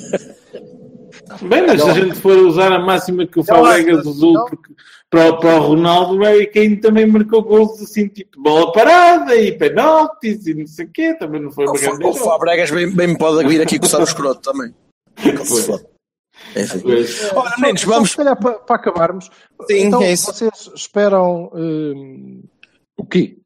Bem, 1.43 1.67
mas 1.67 1.83
se 1.83 1.91
a 1.91 1.95
gente 1.95 2.15
for 2.17 2.37
usar 2.37 2.73
a 2.73 2.79
máxima 2.79 3.27
que 3.27 3.41
o 3.41 3.45
Fabregas 3.45 4.05
usou 4.05 4.45
porque- 4.47 4.75
para, 5.13 5.31
o- 5.31 5.39
para 5.39 5.57
o 5.61 5.67
Ronaldo, 5.69 6.15
o 6.17 6.23
Harry 6.25 6.47
Kane 6.51 6.77
também 6.79 7.07
marcou 7.07 7.43
gols 7.43 7.81
assim, 7.83 8.09
tipo 8.09 8.43
bola 8.43 8.73
parada 8.73 9.37
e 9.37 9.53
penaltis 9.57 10.47
e 10.47 10.55
não 10.55 10.67
sei 10.67 10.87
o 10.87 10.91
quê, 10.91 11.15
também 11.15 11.41
não 11.41 11.53
foi 11.53 11.67
uma 11.67 11.79
grande 11.79 12.05
O. 12.05 12.15
Fabregas 12.15 12.71
bem, 12.71 12.91
bem 12.91 13.09
me 13.09 13.19
pode 13.19 13.47
vir 13.47 13.61
aqui 13.61 13.79
coçar 13.79 14.01
o 14.01 14.05
escroto 14.05 14.41
também. 14.41 14.75
Enfim. 16.57 16.81
Pois. 16.83 17.33
Ora, 17.33 17.55
meninos, 17.59 17.85
vamos. 17.85 18.11
Se 18.11 18.17
calhar 18.17 18.37
para, 18.41 18.55
para 18.55 18.77
acabarmos. 18.77 19.31
Sim, 19.71 19.87
então, 19.87 20.03
é 20.03 20.13
isso. 20.13 20.33
vocês 20.33 20.71
esperam 20.75 21.51
hum, 21.55 22.43
o 22.97 23.05
quê? 23.07 23.37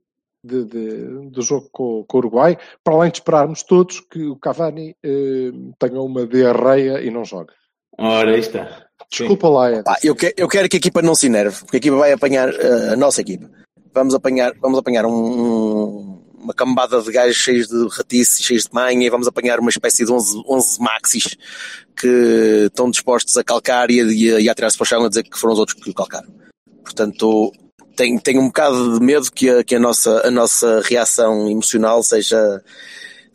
De, 0.43 0.65
de- 0.65 1.29
do 1.31 1.43
jogo 1.43 1.69
com, 1.73 2.05
com 2.07 2.17
o 2.17 2.21
Uruguai, 2.21 2.57
para 2.85 2.95
além 2.95 3.11
de 3.11 3.19
esperarmos 3.19 3.65
todos 3.65 3.99
que 4.01 4.23
o 4.25 4.37
Cavani 4.37 4.97
hum, 5.05 5.73
tenha 5.79 6.01
uma 6.01 6.25
diarreia 6.27 7.03
e 7.03 7.11
não 7.11 7.25
jogue. 7.25 7.53
Ora, 7.99 8.31
aí 8.33 8.41
está. 8.41 8.87
Desculpa 9.11 9.49
lá, 9.49 9.73
Ed. 9.73 9.83
Pá, 9.85 9.97
eu, 10.03 10.15
que- 10.15 10.35
eu 10.37 10.49
quero 10.49 10.69
que 10.69 10.77
a 10.77 10.79
equipa 10.79 11.01
não 11.03 11.15
se 11.15 11.27
enerve, 11.27 11.59
porque 11.61 11.77
a 11.77 11.79
equipa 11.79 11.97
vai 11.97 12.13
apanhar, 12.13 12.49
eh, 12.53 12.91
a 12.93 12.97
nossa 12.97 13.21
equipa, 13.21 13.49
vamos 13.95 14.15
apanhar, 14.15 14.53
vamos 14.61 14.79
apanhar 14.79 15.07
um- 15.07 15.11
um- 15.13 16.23
uma 16.39 16.55
cambada 16.55 17.01
de 17.01 17.11
gajos 17.11 17.37
cheios 17.37 17.67
de 17.69 17.89
ratice, 17.97 18.43
cheios 18.43 18.65
de 18.65 18.71
manha, 18.75 19.07
e 19.07 19.11
vamos 19.11 19.27
apanhar 19.27 19.59
uma 19.61 19.71
espécie 19.71 20.05
de 20.05 20.13
11, 20.13 20.43
11 20.49 20.81
maxis 20.81 21.37
que 21.97 22.65
estão 22.67 22.91
dispostos 22.91 23.37
a 23.37 23.45
calcar 23.45 23.91
e 23.91 24.01
a, 24.01 24.05
e 24.05 24.35
a, 24.35 24.41
e 24.41 24.49
a 24.49 24.53
atirar-se 24.53 24.77
para 24.77 24.85
o 24.85 24.87
chão 24.87 25.05
a 25.05 25.09
dizer 25.09 25.23
que 25.25 25.39
foram 25.39 25.55
os 25.55 25.59
outros 25.61 25.81
que 25.81 25.91
o 25.91 25.95
calcaram. 25.95 26.29
Portanto, 26.85 27.53
tenho, 27.97 28.21
tenho 28.21 28.41
um 28.43 28.47
bocado 28.49 28.99
de 28.99 29.05
medo 29.05 29.31
que 29.33 29.49
a, 29.49 29.65
que 29.65 29.75
a, 29.75 29.79
nossa, 29.81 30.27
a 30.27 30.31
nossa 30.31 30.83
reação 30.85 31.49
emocional 31.51 32.03
seja, 32.03 32.63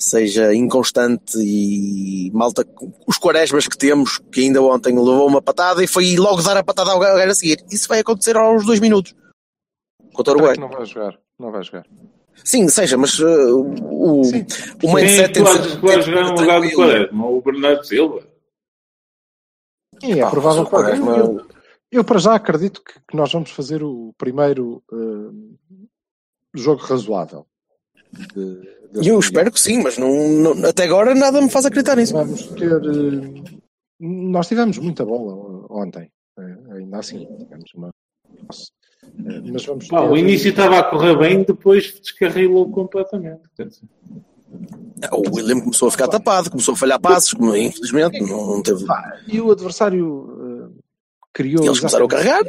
seja 0.03 0.53
inconstante 0.53 1.37
e 1.37 2.31
malta, 2.33 2.65
os 3.07 3.17
quaresmas 3.17 3.67
que 3.67 3.77
temos, 3.77 4.17
que 4.31 4.41
ainda 4.41 4.61
ontem 4.61 4.93
levou 4.97 5.27
uma 5.27 5.41
patada 5.41 5.83
e 5.83 5.87
foi 5.87 6.15
logo 6.17 6.41
dar 6.41 6.57
a 6.57 6.63
patada 6.63 6.91
ao 6.91 6.99
gajo 6.99 7.31
a 7.31 7.35
seguir. 7.35 7.63
Isso 7.71 7.87
vai 7.87 7.99
acontecer 7.99 8.35
aos 8.35 8.65
dois 8.65 8.79
minutos. 8.79 9.13
Contra 10.13 10.33
o 10.33 10.37
Uruguai. 10.37 10.57
não 10.57 10.69
vai 10.69 10.85
jogar? 10.85 11.19
Não 11.39 11.51
vai 11.51 11.63
jogar. 11.63 11.85
Sim, 12.43 12.67
seja, 12.69 12.97
mas 12.97 13.19
uh, 13.19 13.25
o, 13.91 14.23
Sim. 14.23 14.45
o 14.83 14.97
é 14.97 15.01
mindset 15.03 15.39
jogar 15.39 16.23
no 16.23 16.31
lugar 16.41 16.61
do. 16.61 16.71
Quaresma? 16.71 17.27
O 17.27 17.41
Bernardo 17.41 17.83
Silva? 17.85 18.27
E 20.01 20.19
é 20.19 20.29
provável 20.29 20.63
o 20.63 20.65
que. 20.65 20.71
Quaresma- 20.71 21.17
Eu, 21.17 21.45
eu, 21.91 22.03
para 22.03 22.19
já 22.19 22.33
acredito 22.35 22.81
que, 22.83 22.93
que 23.07 23.15
nós 23.15 23.31
vamos 23.31 23.51
fazer 23.51 23.83
o 23.83 24.13
primeiro 24.17 24.81
hum, 24.91 25.55
jogo 26.55 26.81
razoável. 26.81 27.45
de- 28.33 28.80
Eu 28.93 29.19
espero 29.19 29.51
que 29.51 29.59
sim, 29.59 29.81
mas 29.81 29.97
não, 29.97 30.27
não- 30.27 30.65
até 30.69 30.83
agora 30.83 31.13
nada 31.15 31.41
me 31.41 31.49
faz 31.49 31.65
acreditar 31.65 31.95
nisso. 31.95 32.13
Vamos 32.13 32.45
ter. 32.47 32.81
hum, 32.81 33.43
nós 33.99 34.47
tivemos 34.47 34.77
muita 34.77 35.05
bola 35.05 35.65
ontem. 35.69 36.09
eh, 36.39 36.57
Ainda 36.75 36.97
assim, 36.99 37.25
tivemos 37.37 37.71
uma. 37.75 37.89
Eh, 39.25 39.41
Mas 39.51 39.65
vamos 39.65 39.87
Pá, 39.87 40.01
ter- 40.01 40.09
o 40.09 40.17
início 40.17 40.49
estava 40.49 40.79
a 40.79 40.83
correr 40.83 41.17
bem, 41.17 41.43
depois 41.43 41.99
descarrilou 41.99 42.69
completamente. 42.71 43.41
Quer 43.55 43.67
dizer, 43.67 43.83
O 45.11 45.35
William 45.35 45.59
começou 45.61 45.87
a 45.87 45.91
ficar 45.91 46.07
tapado, 46.07 46.49
começou 46.51 46.73
a 46.73 46.77
falhar 46.77 46.99
passos, 46.99 47.33
como, 47.33 47.55
infelizmente 47.55 48.19
não, 48.21 48.45
não 48.47 48.61
teve. 48.63 48.85
E 49.27 49.39
o 49.39 49.51
adversário 49.51 50.69
eh, 50.75 50.79
criou. 51.33 51.63
Eles 51.65 51.79
começaram 51.79 52.05
a 52.05 52.09
carregar. 52.09 52.43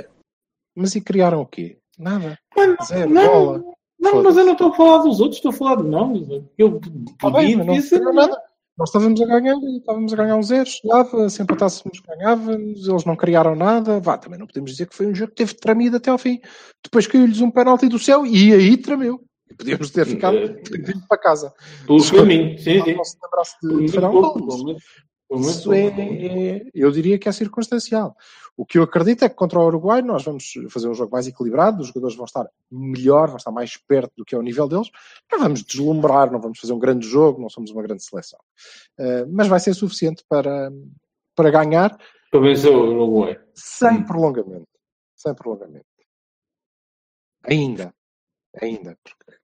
Mas 0.74 0.94
e 0.94 1.00
criaram 1.00 1.40
o 1.42 1.46
quê? 1.46 1.78
Nada. 1.98 2.38
Mano, 2.56 2.76
Zero 2.84 3.10
não, 3.10 3.26
bola. 3.26 3.64
Não, 4.02 4.22
mas 4.22 4.36
eu 4.36 4.44
não 4.44 4.52
estou 4.52 4.68
a 4.68 4.74
falar 4.74 4.98
dos 4.98 5.20
outros, 5.20 5.36
estou 5.36 5.50
a 5.50 5.54
falar 5.54 5.76
de 5.76 5.88
nós. 5.88 6.28
Eu 6.58 6.80
Tá 7.18 7.30
podia 7.30 7.56
mas 7.56 7.66
não 7.66 7.80
criou 7.80 8.12
nada. 8.12 8.36
Nós 8.76 8.88
estávamos 8.88 9.20
a 9.20 9.26
ganhar 9.26 9.54
estávamos 9.76 10.12
a 10.12 10.16
ganhar 10.16 10.36
um 10.36 10.42
zero, 10.42 10.68
chegava, 10.68 11.28
se 11.28 11.42
empatássemos 11.42 12.00
ganhávamos, 12.00 12.88
eles 12.88 13.04
não 13.04 13.14
criaram 13.14 13.54
nada, 13.54 14.00
vá, 14.00 14.16
também 14.16 14.38
não 14.38 14.46
podemos 14.46 14.72
dizer 14.72 14.86
que 14.86 14.96
foi 14.96 15.06
um 15.06 15.14
jogo 15.14 15.30
que 15.30 15.36
teve 15.36 15.54
tramido 15.54 15.98
até 15.98 16.10
ao 16.10 16.18
fim. 16.18 16.40
Depois 16.82 17.06
caiu-lhes 17.06 17.40
um 17.40 17.50
penalti 17.50 17.86
do 17.86 17.98
céu 17.98 18.26
e 18.26 18.52
aí 18.52 18.76
tremeu. 18.76 19.20
E 19.50 19.54
podíamos 19.54 19.90
ter 19.90 20.06
ficado 20.06 20.36
vindo 20.36 21.06
para 21.06 21.18
casa. 21.18 21.52
Pelo 21.86 22.02
caminho, 22.10 22.58
sim, 22.58 22.82
sim. 22.82 22.94
Não 22.94 23.04
se 23.04 23.18
lembrasse 23.22 23.56
de, 23.62 23.86
de 23.86 24.00
muito 24.00 24.82
Isso 25.40 25.72
é, 25.72 25.86
é- 25.86 26.70
eu 26.74 26.90
diria 26.90 27.18
que 27.18 27.28
é 27.28 27.32
circunstancial. 27.32 28.16
O 28.56 28.66
que 28.66 28.78
eu 28.78 28.82
acredito 28.82 29.24
é 29.24 29.28
que 29.28 29.34
contra 29.34 29.58
o 29.58 29.66
Uruguai 29.66 30.02
nós 30.02 30.24
vamos 30.24 30.52
fazer 30.68 30.88
um 30.88 30.94
jogo 30.94 31.12
mais 31.12 31.26
equilibrado, 31.26 31.80
os 31.80 31.88
jogadores 31.88 32.14
vão 32.14 32.26
estar 32.26 32.46
melhor, 32.70 33.28
vão 33.28 33.36
estar 33.38 33.50
mais 33.50 33.76
perto 33.76 34.12
do 34.16 34.24
que 34.24 34.34
é 34.34 34.38
o 34.38 34.42
nível 34.42 34.68
deles. 34.68 34.90
Não 35.30 35.38
vamos 35.38 35.62
deslumbrar, 35.62 36.30
não 36.30 36.40
vamos 36.40 36.58
fazer 36.58 36.72
um 36.72 36.78
grande 36.78 37.06
jogo, 37.06 37.40
não 37.40 37.48
somos 37.48 37.70
uma 37.70 37.82
grande 37.82 38.04
seleção. 38.04 38.38
Uh, 38.98 39.26
mas 39.30 39.48
vai 39.48 39.58
ser 39.58 39.72
suficiente 39.74 40.22
para, 40.28 40.70
para 41.34 41.50
ganhar 41.50 41.98
Para 42.30 42.40
vencer 42.40 42.70
o 42.70 42.90
Uruguai. 42.90 43.40
sem 43.54 44.04
prolongamento. 44.04 44.68
Sem 45.16 45.34
prolongamento. 45.34 45.86
Ainda. 47.44 47.94
Ainda. 48.60 48.98
Porque 49.02 49.38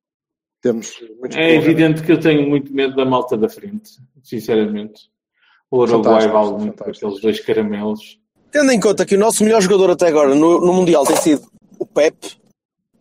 temos 0.61 1.01
É 1.35 1.55
evidente 1.55 2.03
que 2.03 2.13
eu 2.13 2.21
tenho 2.21 2.49
muito 2.49 2.73
medo 2.73 2.95
da 2.95 3.05
malta 3.05 3.37
da 3.37 3.49
frente, 3.49 3.99
sinceramente. 4.23 5.11
O 5.71 5.79
Uruguai 5.81 6.23
Fantástico, 6.23 6.33
vale 6.35 6.51
muito 6.65 6.83
com 6.85 6.91
aqueles 6.91 7.21
dois 7.21 7.41
caramelos. 7.41 8.19
Tendo 8.51 8.73
em 8.73 8.81
conta 8.81 9.05
que 9.05 9.15
o 9.15 9.19
nosso 9.19 9.45
melhor 9.45 9.61
jogador 9.61 9.91
até 9.91 10.09
agora 10.09 10.35
no, 10.35 10.61
no 10.65 10.73
Mundial 10.73 11.05
tem 11.05 11.17
sido 11.17 11.43
o 11.79 11.85
Pep, 11.87 12.17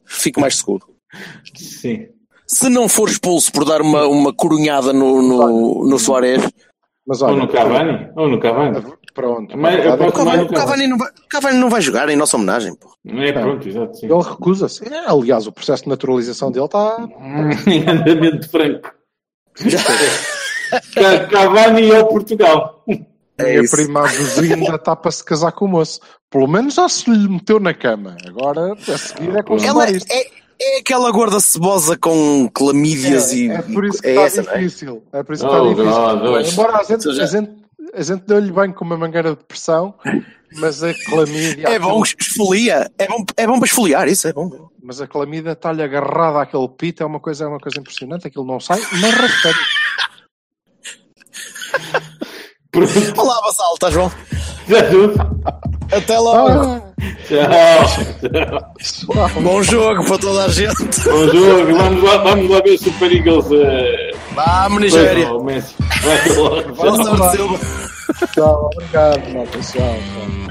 fico 0.06 0.42
mais 0.42 0.58
seguro. 0.58 0.86
Sim. 1.56 2.08
Se 2.46 2.70
não 2.70 2.88
for 2.90 3.10
expulso 3.10 3.52
por 3.52 3.66
dar 3.66 3.82
uma, 3.82 4.06
uma 4.08 4.34
corunhada 4.34 4.92
no, 4.94 5.22
no, 5.22 5.88
no 5.88 6.00
Soares, 6.00 6.44
Mas 7.06 7.22
Ou 7.22 7.30
olha, 7.30 7.38
no 7.40 7.48
Cavani. 7.48 8.10
Ou 8.16 8.28
no 8.30 8.40
Cavani. 8.40 8.84
pronto. 9.14 9.58
Mas- 9.58 9.80
é 9.86 9.94
o 9.94 10.12
Cavani, 10.12 10.38
não 10.38 10.46
o 10.46 10.54
Cavani 10.54 10.88
não 10.88 10.98
vai, 10.98 11.10
o 11.10 11.28
Cavani 11.30 11.58
não 11.58 11.70
vai 11.70 11.82
jogar 11.82 12.10
em 12.10 12.16
nossa 12.16 12.36
homenagem. 12.38 12.76
Pô. 12.76 12.90
Não 13.04 13.22
é 13.24 13.32
pronto, 13.32 13.68
exato, 13.68 13.98
sim. 13.98 14.06
Ele 14.06 14.22
recusa-se. 14.22 14.86
É, 14.94 15.10
aliás, 15.10 15.48
o 15.48 15.52
processo 15.52 15.84
de 15.84 15.90
naturalização 15.90 16.52
dele 16.52 16.66
está. 16.68 17.08
em 17.68 17.82
andamento 17.90 18.50
franco. 18.50 18.92
Ca- 19.56 19.64
Cavani 21.30 21.92
ao 21.96 22.08
Portugal. 22.08 22.84
É 23.40 23.56
e 23.56 23.60
a 23.60 23.70
prima 23.70 24.02
Azuzinda 24.02 24.76
está 24.76 24.96
para 24.96 25.12
se 25.12 25.24
casar 25.24 25.52
com 25.52 25.66
o 25.66 25.68
moço. 25.68 26.00
Pelo 26.30 26.48
menos 26.48 26.74
já 26.74 26.90
se 26.90 27.10
lhe 27.10 27.30
meteu 27.30 27.60
na 27.60 27.74
cama. 27.74 28.18
Agora, 28.28 28.74
a 28.74 28.98
seguir, 28.98 29.30
é 29.30 29.34
Ela 29.34 29.44
consumar 29.44 29.88
é, 29.90 29.92
isto. 29.92 30.12
é, 30.12 30.26
é 30.60 30.80
aquela 30.80 31.12
gorda 31.12 31.40
cebosa 31.40 31.96
com 31.98 32.50
clamídias 32.54 33.32
e. 33.34 33.50
É, 33.50 33.56
é 33.56 33.62
por 33.62 33.86
isso 33.86 34.02
que 34.02 34.08
é 34.08 34.26
está 34.26 34.54
é? 34.54 34.58
difícil. 34.58 35.04
É 35.14 35.22
por 35.24 35.36
isso 35.36 35.48
que 35.48 35.54
Oh, 35.54 35.72
está 35.72 35.84
difícil. 35.84 36.32
God. 36.32 36.48
Embora 36.52 36.78
a 36.80 36.84
gente, 36.84 37.04
seja- 37.04 37.24
a 37.24 37.28
gente, 37.28 37.52
a 37.94 38.02
gente 38.02 38.24
deu-lhe 38.26 38.52
bem 38.52 38.72
com 38.72 38.84
uma 38.84 38.98
mangueira 38.98 39.30
de 39.36 39.44
pressão, 39.44 39.94
mas 40.60 40.82
a 40.82 40.92
clamídia. 41.06 41.68
É 41.70 41.78
bom, 41.78 42.02
esfolia. 42.20 42.90
É 42.98 43.08
bom, 43.08 43.24
é 43.38 43.46
bom 43.48 43.60
para 43.60 43.68
esfoliar, 43.68 44.08
isso 44.08 44.28
é 44.28 44.34
bom. 44.34 44.68
Mas 44.82 45.00
a 45.00 45.06
clamídia 45.08 45.52
está-lhe 45.52 45.84
agarrada 45.84 46.42
àquele 46.42 46.68
pito, 46.70 47.04
é 47.04 47.06
uma 47.06 47.20
coisa, 47.20 47.44
é 47.44 47.48
uma 47.48 47.60
coisa 47.60 47.80
impressionante. 47.80 48.28
Aquilo 48.28 48.46
não 48.46 48.60
sai, 48.60 48.80
nem 49.00 49.12
rasteiro. 49.12 49.58
Pronto, 52.86 53.22
Olá, 53.22 53.40
Vassal, 53.42 53.74
estás 53.74 53.94
bom? 53.96 54.12
Até 55.92 56.20
logo. 56.20 56.84
Ah, 57.32 57.86
Tchau. 59.14 59.42
Bom 59.42 59.64
jogo 59.64 60.04
para 60.06 60.18
toda 60.18 60.46
a 60.46 60.50
gente. 60.50 60.76
Bom 61.06 61.28
jogo. 61.28 61.76
Vamos 61.78 62.04
lá, 62.04 62.18
vamos 62.18 62.50
lá 62.50 62.62
ver 62.62 62.78
se 62.78 62.90
o 62.90 62.94
Super 62.94 63.12
Eagles. 63.14 63.46
eh, 63.52 64.12
Vamos, 64.36 64.82
Nigéria. 64.82 65.30
Messi. 65.44 65.74
Vai 66.04 66.30
logo. 66.36 66.74
Vamos, 66.76 67.32
Silva. 67.32 67.60
tchau, 68.34 68.70
obrigado, 68.74 69.34
malta. 69.34 69.60
Tchau, 69.60 69.82
tchau. 69.82 70.47